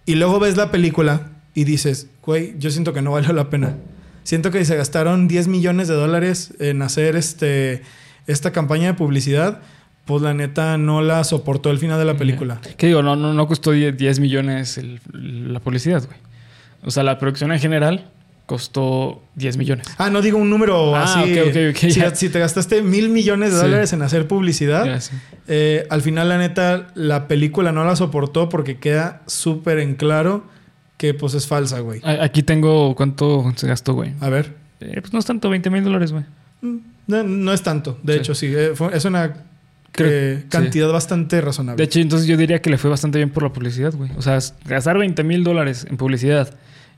[0.07, 3.75] Y luego ves la película y dices, güey, yo siento que no valió la pena.
[4.23, 7.83] Siento que se gastaron 10 millones de dólares en hacer este,
[8.25, 9.59] esta campaña de publicidad.
[10.05, 12.59] Pues la neta no la soportó el final de la película.
[12.77, 13.03] ¿Qué digo?
[13.03, 15.01] No, no, no costó 10 10 millones el-
[15.53, 16.17] la publicidad, güey.
[16.83, 18.09] O sea, la producción en general
[18.47, 19.85] costó 10 millones.
[19.99, 21.37] Ah, no digo un número Ah, así.
[21.39, 23.65] ok, ok, ok, si, te gastaste mil millones de Sí.
[23.65, 25.15] dólares en hacer publicidad, sí.
[25.47, 30.45] eh, al final la neta la película no la soportó porque queda súper en claro
[30.97, 32.01] que pues es falsa, güey.
[32.03, 34.13] Aquí tengo cuánto se gastó, güey.
[34.21, 34.55] A ver.
[34.79, 36.23] Eh, pues no es tanto, 20 mil dólares, güey.
[36.61, 36.77] Mm,
[37.07, 37.97] No, no es tanto.
[38.03, 38.19] De Sí.
[38.19, 38.47] hecho, sí.
[38.55, 39.33] eh, fue- es una
[39.91, 40.47] Creo- eh, sí.
[40.49, 41.77] cantidad bastante razonable.
[41.77, 44.09] De hecho, entonces yo diría que le fue bastante bien por la publicidad, güey.
[44.17, 46.53] O sea, gastar 20 mil dólares en publicidad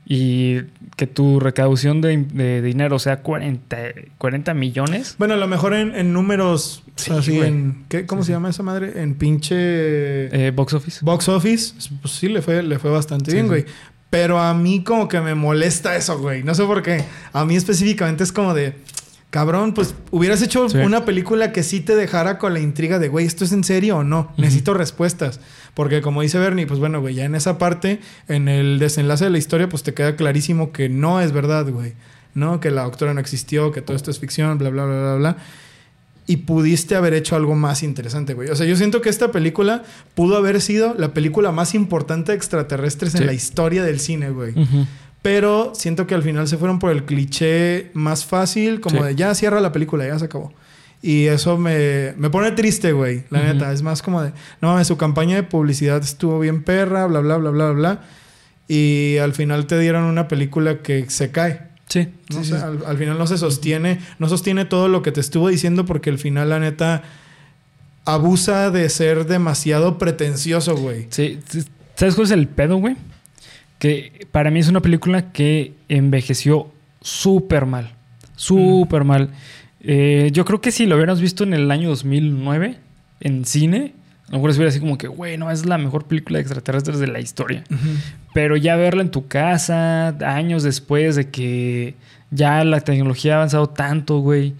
[0.06, 0.62] y
[0.96, 3.76] que tu recaudación de, de dinero sea 40,
[4.18, 5.14] 40 millones.
[5.18, 7.48] Bueno, a lo mejor en, en números Sí, así güey.
[7.48, 7.84] en...
[7.88, 9.00] ¿qué, ¿Cómo Sí, se llama esa madre?
[9.02, 9.54] En pinche...
[9.56, 10.98] eh, box office.
[11.02, 11.74] box office.
[12.02, 13.64] Pues sí, le fue, le fue bastante Sí, bien, güey.
[14.10, 16.42] Pero a mí como que me molesta eso, güey.
[16.42, 17.04] No sé por qué.
[17.32, 18.74] A mí específicamente es como de...
[19.30, 20.78] Cabrón, pues hubieras hecho Sí.
[20.78, 23.98] una película que sí te dejara con la intriga de, güey, ¿esto es en serio
[23.98, 24.32] o no?
[24.36, 25.38] Necesito respuestas.
[25.74, 29.30] Porque como dice Bernie, pues bueno, güey, ya en esa parte, en el desenlace de
[29.30, 31.94] la historia, pues te queda clarísimo que no es verdad, güey.
[32.34, 32.60] ¿No?
[32.60, 35.36] Que la doctora no existió, que todo esto es ficción, bla, bla, bla, bla, bla.
[36.26, 38.50] Y pudiste haber hecho algo más interesante, güey.
[38.50, 39.82] O sea, yo siento que esta película
[40.14, 44.52] pudo haber sido la película más importante de extraterrestres en la historia del cine, güey.
[44.52, 44.86] Ujú.
[45.22, 49.04] Pero siento que al final se fueron por el cliché más fácil, como Sí.
[49.08, 50.52] de ya cierra la película, ya se acabó.
[51.02, 53.72] Y eso me, me pone triste, güey, la neta.
[53.72, 57.36] Es más como de, no mames, su campaña de publicidad estuvo bien perra, bla, bla,
[57.36, 58.00] bla, bla, bla.
[58.68, 61.68] Y al final te dieron una película que se cae.
[61.88, 62.36] Sí, ¿no?
[62.36, 62.50] sí, O sí.
[62.50, 65.84] sea, al, al final no se sostiene, no sostiene todo lo que te estuvo diciendo
[65.86, 67.02] porque al final, la neta,
[68.04, 71.06] abusa de ser demasiado pretencioso, güey.
[71.10, 71.40] Sí.
[71.96, 72.96] ¿sabes cuál es el pedo, güey?
[73.80, 76.70] Que para mí es una película que envejeció
[77.00, 77.90] súper mal.
[78.36, 79.30] Súper mal.
[79.80, 82.76] Eh, yo creo que si lo hubiéramos visto en el año 2009
[83.20, 83.94] en cine,
[84.28, 86.98] a lo mejor hubiera así como que, güey, no, es la mejor película de extraterrestres
[87.00, 87.64] de la historia.
[88.34, 91.94] Pero ya verla en tu casa, años después de que
[92.30, 94.54] ya la tecnología ha avanzado tanto, güey.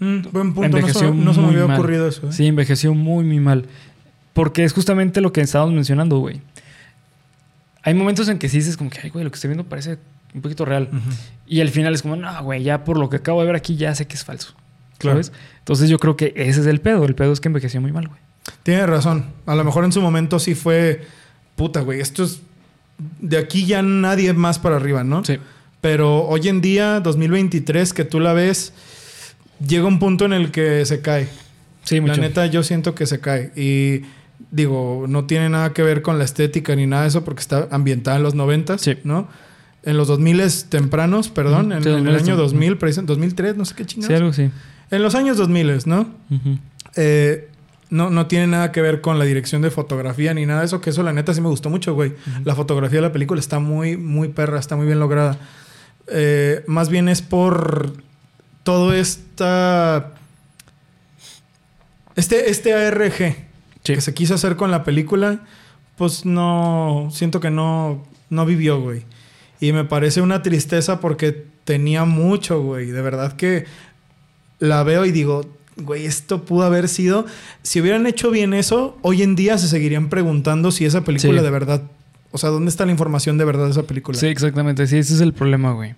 [0.00, 1.78] Mm, buen punto, no se, Envejeció no se me había mal.
[1.78, 2.28] ocurrido eso.
[2.28, 2.32] ¿eh?
[2.32, 3.64] Sí, envejeció muy, muy mal.
[4.34, 6.42] Porque es justamente lo que estábamos mencionando, güey.
[7.86, 9.98] Hay momentos en que sí dices como que, ay, güey, lo que estoy viendo parece
[10.34, 10.90] un poquito real.
[11.46, 13.76] Y al final es como, no, güey, ya por lo que acabo de ver aquí
[13.76, 14.54] ya sé que es falso.
[14.98, 15.22] Claro.
[15.22, 15.32] ¿Sabes?
[15.60, 17.04] Entonces yo creo que ese es el pedo.
[17.04, 18.18] El pedo es que envejeció muy mal, güey.
[18.64, 19.26] Tienes razón.
[19.46, 21.06] A lo mejor en su momento sí fue.
[21.54, 22.00] Puta, güey.
[22.00, 22.40] Esto es.
[23.20, 25.24] De aquí ya nadie más para arriba, ¿no?
[25.24, 25.38] Sí.
[25.80, 28.72] Pero hoy en día, 2023, que tú la ves,
[29.64, 31.28] llega un punto en el que se cae.
[31.84, 32.14] Sí, mucho.
[32.14, 33.52] La neta, yo siento que se cae.
[33.54, 34.02] Y
[34.50, 37.68] digo, no tiene nada que ver con la estética ni nada de eso, porque está
[37.70, 38.98] ambientada en los 90, Sí.
[39.04, 39.28] ¿no?
[39.82, 43.56] En los 2000 tempranos, perdón, en, Sí, en el 2000 año tem- 2000, preci- 2003,
[43.56, 44.16] no sé qué Sí, chingados.
[44.20, 44.50] algo sí.
[44.90, 46.08] En los años 2000, ¿no?
[46.96, 47.48] Eh,
[47.90, 50.80] no, no tiene nada que ver con la dirección de fotografía ni nada de eso,
[50.80, 52.14] que eso la neta sí me gustó mucho, güey.
[52.44, 55.38] La fotografía de la película está muy, muy perra, está muy bien lograda.
[56.08, 57.92] Eh, más bien es por
[58.64, 60.12] todo esta...
[62.16, 63.45] Este, este ARG
[63.94, 65.40] que se quiso hacer con la película,
[65.96, 69.04] pues no, siento que no, no vivió, güey.
[69.60, 72.86] Y me parece una tristeza porque tenía mucho, güey.
[72.86, 73.64] De verdad que
[74.58, 75.42] la veo y digo,
[75.76, 77.26] güey, esto pudo haber sido.
[77.62, 81.50] Si hubieran hecho bien eso, hoy en día se seguirían preguntando si esa película de
[81.50, 81.82] verdad.
[82.32, 84.18] O sea, ¿dónde está la información de verdad de esa película?
[84.18, 84.86] Sí, exactamente.
[84.86, 85.94] Sí, ese es el problema, güey.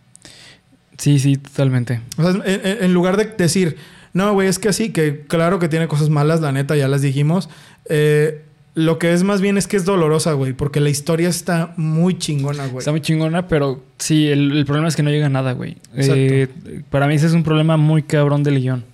[0.98, 2.00] Sí, sí, totalmente.
[2.16, 3.76] O sea, en, lugar de decir,
[4.12, 7.02] no, güey, es que así, que claro que tiene cosas malas, la neta, ya las
[7.02, 7.48] dijimos.
[7.88, 8.42] Eh,
[8.74, 12.16] lo que es más bien es que es dolorosa, güey, porque la historia está muy
[12.16, 12.78] chingona, güey.
[12.78, 15.76] Está muy chingona, pero sí, el, problema es que no llega a nada, güey.
[15.96, 16.46] Eh,
[16.88, 18.84] para mí ese es un problema muy cabrón del guion.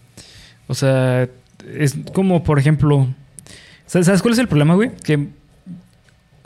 [0.69, 1.29] O sea,
[1.77, 3.09] es como, por ejemplo,
[3.87, 4.91] ¿sabes cuál es el problema, güey?
[5.03, 5.29] Que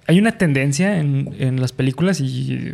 [0.06, 2.72] hay una tendencia en, las películas y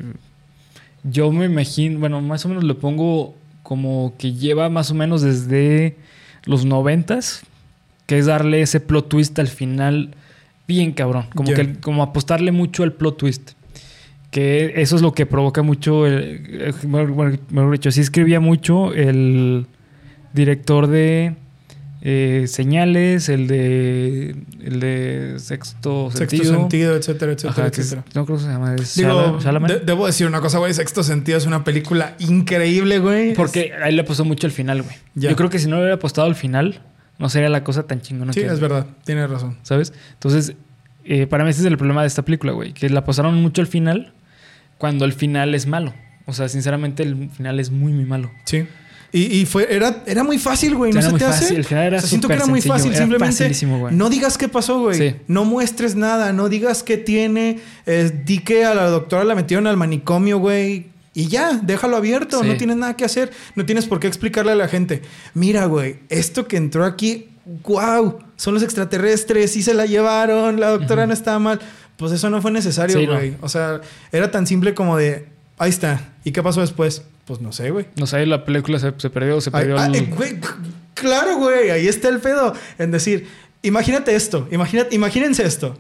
[1.03, 3.35] yo me imagino, bueno, más o menos lo pongo
[3.65, 5.97] como que lleva más o menos desde
[6.45, 7.43] los noventas,
[8.07, 10.15] que es darle ese plot twist al final
[10.69, 13.51] bien cabrón, como que como apostarle mucho al plot twist.
[14.31, 19.67] Que eso es lo que provoca mucho, el, bueno, mejor dicho, sí escribía mucho el
[20.33, 21.35] director de
[22.07, 26.45] eh, Señales, el de el de Sexto Sentido.
[26.45, 28.05] Sexto Sentido, etcétera, etcétera, etcétera.
[28.15, 28.75] no creo que se llama.
[28.75, 30.75] Digo, debo decir una cosa, güey.
[30.75, 33.33] Sexto Sentido es una película increíble, güey.
[33.33, 34.95] Porque ahí le apostó mucho al final, güey.
[35.15, 36.83] Yo creo que si no le hubiera apostado al final,
[37.19, 38.35] no sería la cosa tan chingona.
[38.35, 38.87] Sí, es verdad.
[39.05, 39.57] Tienes razón.
[39.63, 39.95] ¿Sabes?
[40.13, 40.57] Entonces,
[41.07, 42.75] eh, para mí ese es el problema de esta película, güey.
[42.75, 44.13] Que la apostaron mucho al final
[44.77, 45.95] cuando el final es malo.
[46.27, 48.31] O sea, sinceramente, el final es muy, muy malo.
[48.45, 48.67] Sí.
[49.17, 50.93] Y, fue, era, era muy fácil, güey.
[50.93, 51.55] ¿No se te hace?
[51.55, 52.93] El final era siento que era muy fácil.
[52.97, 53.49] Simplemente
[53.93, 55.21] no digas qué pasó, güey.
[55.29, 56.33] No muestres nada.
[56.33, 57.61] No digas qué tiene.
[57.87, 60.87] Eh, di que a la doctora la metieron al manicomio, güey.
[61.15, 62.43] Y ya, déjalo abierto.
[62.43, 63.31] No tienes nada que hacer.
[63.55, 65.03] No tienes por qué explicarle a la gente.
[65.33, 67.29] Mira, güey, esto que entró aquí,
[67.63, 69.57] wow, son los extraterrestres.
[69.57, 70.59] Y se la llevaron.
[70.59, 71.61] La doctora no estaba mal.
[71.97, 73.37] Pues eso no fue necesario, güey.
[73.43, 76.15] O sea, era tan simple como de, ahí está.
[76.25, 77.05] ¿Y qué pasó después?
[77.25, 77.87] Pues no sé, güey.
[77.97, 79.77] No sé, la película se, perdió, se perdió.
[80.15, 80.39] güey,
[80.93, 82.55] claro, güey, ahí está el pedo.
[82.79, 83.27] En decir,
[83.63, 85.79] imagínate esto, imagínate, imagínense esto.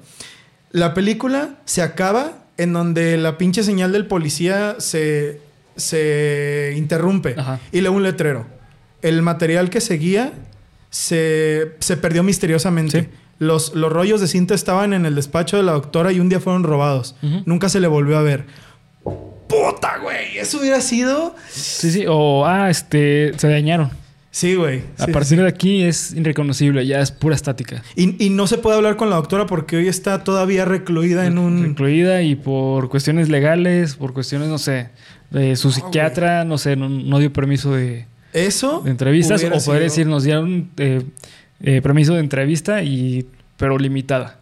[0.70, 5.40] La película se acaba en donde la pinche señal del policía se,
[5.76, 7.36] se interrumpe
[7.72, 8.46] y lee un letrero.
[9.02, 10.32] El material que seguía
[10.88, 13.10] se, se perdió misteriosamente.
[13.38, 16.40] Los, los, rollos de cinta estaban en el despacho de la doctora y un día
[16.40, 17.16] fueron robados.
[17.44, 18.46] Nunca se le volvió a ver
[19.48, 20.38] puta, güey.
[20.38, 21.34] Eso hubiera sido.
[21.48, 22.04] Sí, sí.
[22.08, 23.90] O, ah, este, se dañaron.
[24.34, 24.82] Sí, güey.
[24.98, 27.84] a partir de aquí es irreconocible, ya es pura estática.
[27.94, 31.62] Y, no se puede hablar con la doctora porque hoy está todavía recluida en un.
[31.62, 34.88] Recluida y por cuestiones legales, por cuestiones, no sé,
[35.30, 38.06] de su psiquiatra, no sé, no, dio permiso de.
[38.32, 38.80] Eso.
[38.84, 41.02] De entrevistas, o poder decir, nos dieron eh,
[41.62, 44.40] eh, permiso de entrevista, y pero limitada.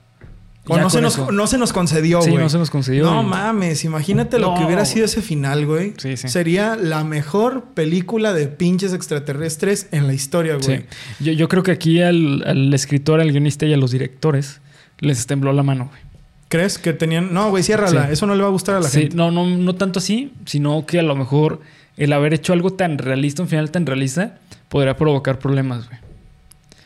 [0.69, 2.31] O no se, nos, no se, nos, concedió, güey.
[2.31, 3.05] Sí, no se nos concedió.
[3.05, 5.95] No mames, imagínate lo que hubiera sido ese final, güey.
[5.97, 6.29] Sí, sí.
[6.29, 10.79] Sería la mejor película de pinches extraterrestres en la historia, güey.
[10.79, 10.85] Sí.
[11.19, 14.61] Yo, yo, creo que aquí al, escritor, al guionista y a los directores
[15.01, 16.01] les tembló la mano, güey.
[16.49, 17.35] ¿Crees que tenían.?
[17.35, 18.11] No, güey, ciérrala.
[18.13, 19.11] Eso no le va a gustar a la gente.
[19.11, 21.61] Sí, no, no, no tanto así, sino que a lo mejor
[21.97, 24.39] el haber hecho algo tan realista, un final tan realista,
[24.69, 26.02] podría provocar problemas, güey.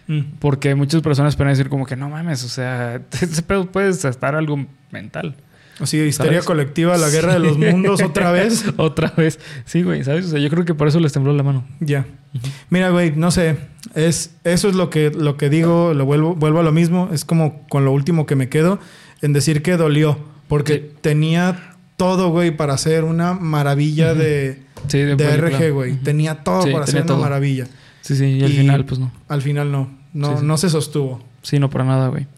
[0.09, 0.21] Mm.
[0.39, 4.35] Porque muchas personas pueden decir como que no mames, o sea, ese pedo puede estar
[4.35, 5.37] algo mental.
[5.79, 8.65] Así de histeria colectiva, la guerra de los mundos otra vez.
[8.79, 9.39] otra vez.
[9.67, 10.27] Sí, güey, ¿sabes?
[10.27, 11.67] O sea, yo creo que por eso les tembló la mano.
[11.81, 12.07] Ya.
[12.71, 13.59] Mira, güey, no sé.
[13.95, 17.11] Es, eso es lo que, lo que digo, lo vuelvo, vuelvo a lo mismo.
[17.13, 18.79] Es como con lo último que me quedo
[19.21, 20.19] en decir que dolió.
[20.49, 25.97] Porque tenía todo, güey, para hacer una maravilla de, de, RG, güey.
[25.97, 27.67] Tenía todo para hacer una maravilla.
[28.07, 29.11] Sí, sí, y al final, pues no.
[29.27, 29.91] Al final no.
[30.13, 31.21] No, no se sostuvo.
[31.43, 32.29] Sí, no para nada, güey.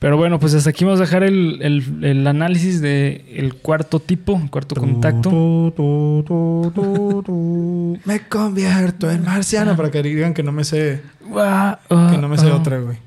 [0.00, 1.62] Pero bueno, pues hasta aquí vamos a dejar el,
[2.02, 5.30] el, análisis del el cuarto tipo, el cuarto contacto.
[8.04, 11.00] me convierto en marciano para que digan que no me sé.
[11.20, 12.98] que no me sé otra, güey.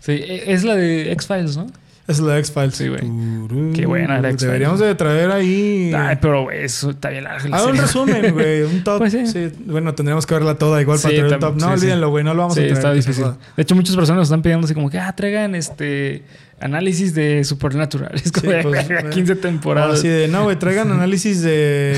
[0.00, 1.66] Sí, e, es la de X-Files, ¿no?
[2.06, 2.74] Es la X-Files.
[2.74, 3.72] Sí, güey.
[3.72, 4.40] Qué buena la X-Files.
[4.40, 5.92] Deberíamos de traer ahí...
[5.96, 7.54] Ay, pero eso está bien largo.
[7.54, 8.62] Haz un resumen, güey.
[8.62, 8.98] Un top.
[8.98, 9.52] Pues sí.
[9.64, 11.56] Bueno, tendríamos que verla toda igual para traer un top.
[11.56, 12.22] No, olvídenlo, güey.
[12.22, 12.72] No lo vamos a traer.
[12.72, 13.24] está difícil.
[13.56, 16.24] De hecho, muchas personas están pidiendo así como que, ah, traigan este...
[16.60, 18.12] análisis de Supernatural.
[18.24, 19.98] Es como Sí, pues, 15 temporadas.
[19.98, 21.94] Así de, no, güey, traigan análisis de,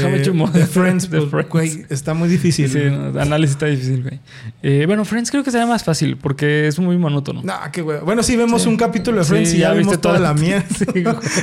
[0.70, 1.10] Friends.
[1.10, 1.48] De pues, Friends.
[1.50, 2.68] güey, está muy difícil.
[2.68, 4.20] Sí, no, análisis está difícil, güey.
[4.62, 7.42] Eh, bueno, Friends creo que sería más fácil porque es muy monótono.
[7.42, 8.00] No, qué güey.
[8.00, 8.68] Bueno, sí, vemos Sí.
[8.68, 10.66] un capítulo de Friends Sí, y ya, ya viste toda toda- la mierda.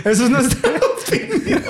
[0.05, 0.69] Eso es nuestra
[1.07, 1.63] opinión.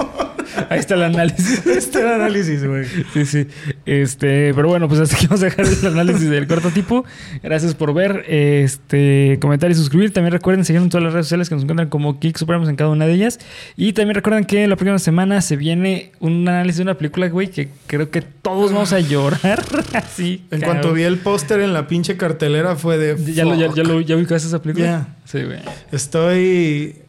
[0.74, 1.66] Ahí está el análisis.
[1.84, 2.86] Este era análisis, güey.
[3.14, 3.48] Sí, sí.
[3.86, 7.06] Este, pero bueno, pues hasta aquí vamos a dejar el análisis del corto tipo.
[7.44, 8.26] Gracias por ver.
[8.28, 10.12] Este, comentar y suscribir.
[10.12, 12.76] También recuerden seguirnos en todas las redes sociales que nos encuentran como Geek Supremos en
[12.76, 13.40] cada una de ellas.
[13.78, 17.50] Y también recuerden que la próxima semana se viene un análisis de una película, güey,
[17.50, 19.64] que creo que todos vamos a llorar.
[19.94, 20.42] Así.
[20.50, 20.82] En cabrón.
[20.82, 23.34] cuanto vi el póster en la pinche cartelera fue de.
[23.34, 24.86] Ya, lo, ya, ya lo ya esa película.
[24.86, 25.16] Ya.
[25.26, 25.60] Sí, güey.
[25.92, 27.03] Estoy.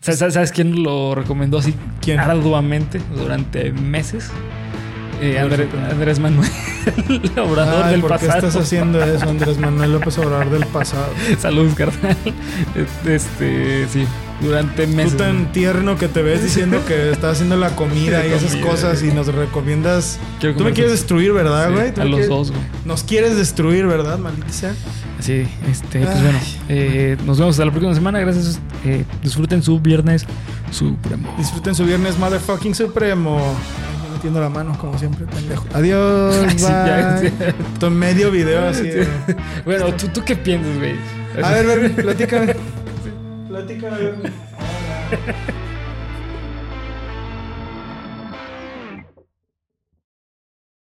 [0.00, 2.18] ¿Sabes, sabes- quién lo recomendó así ¿Quién?
[2.20, 4.30] arduamente durante meses?
[5.20, 5.68] Eh, André-.
[5.90, 6.48] Andrés Manuel,
[7.08, 8.46] el obrador Ay, del ¿por qué pasado.
[8.48, 11.12] estás haciendo eso, Andrés Manuel López Obrador del pasado?
[11.38, 12.16] Saludos, carnal.
[13.06, 14.06] Este, sí,
[14.40, 15.16] durante Tú meses.
[15.16, 19.08] tan tierno que te ves diciendo que estás haciendo la comida y esas cosas y
[19.08, 20.18] nos recomiendas.
[20.40, 21.92] Quiero Tú me quieres destruir, ¿verdad, güey?
[21.92, 22.62] Tú a los quieres- dos, güey.
[22.84, 24.74] Nos quieres destruir, ¿verdad, maldita sea?
[25.20, 26.22] Sí, este, pues Ay.
[26.22, 26.38] bueno,
[26.70, 28.20] eh, nos vemos hasta la próxima semana.
[28.20, 28.58] Gracias.
[28.86, 30.24] eh, disfruten su viernes
[30.70, 31.34] supremo.
[31.36, 33.54] Disfruten su viernes motherfucking supremo.
[34.14, 35.64] Metiendo la mano, como siempre, pendejo.
[35.74, 36.50] Adiós, bye.
[36.58, 37.34] Sí,
[37.80, 38.82] ya, medio video así.
[38.88, 39.06] de-
[39.64, 40.94] Bueno, ¿tú, ¿tú qué piensas, güey?
[41.42, 42.54] A ver, ver, platícame.
[43.50, 44.32] Platícame, ver.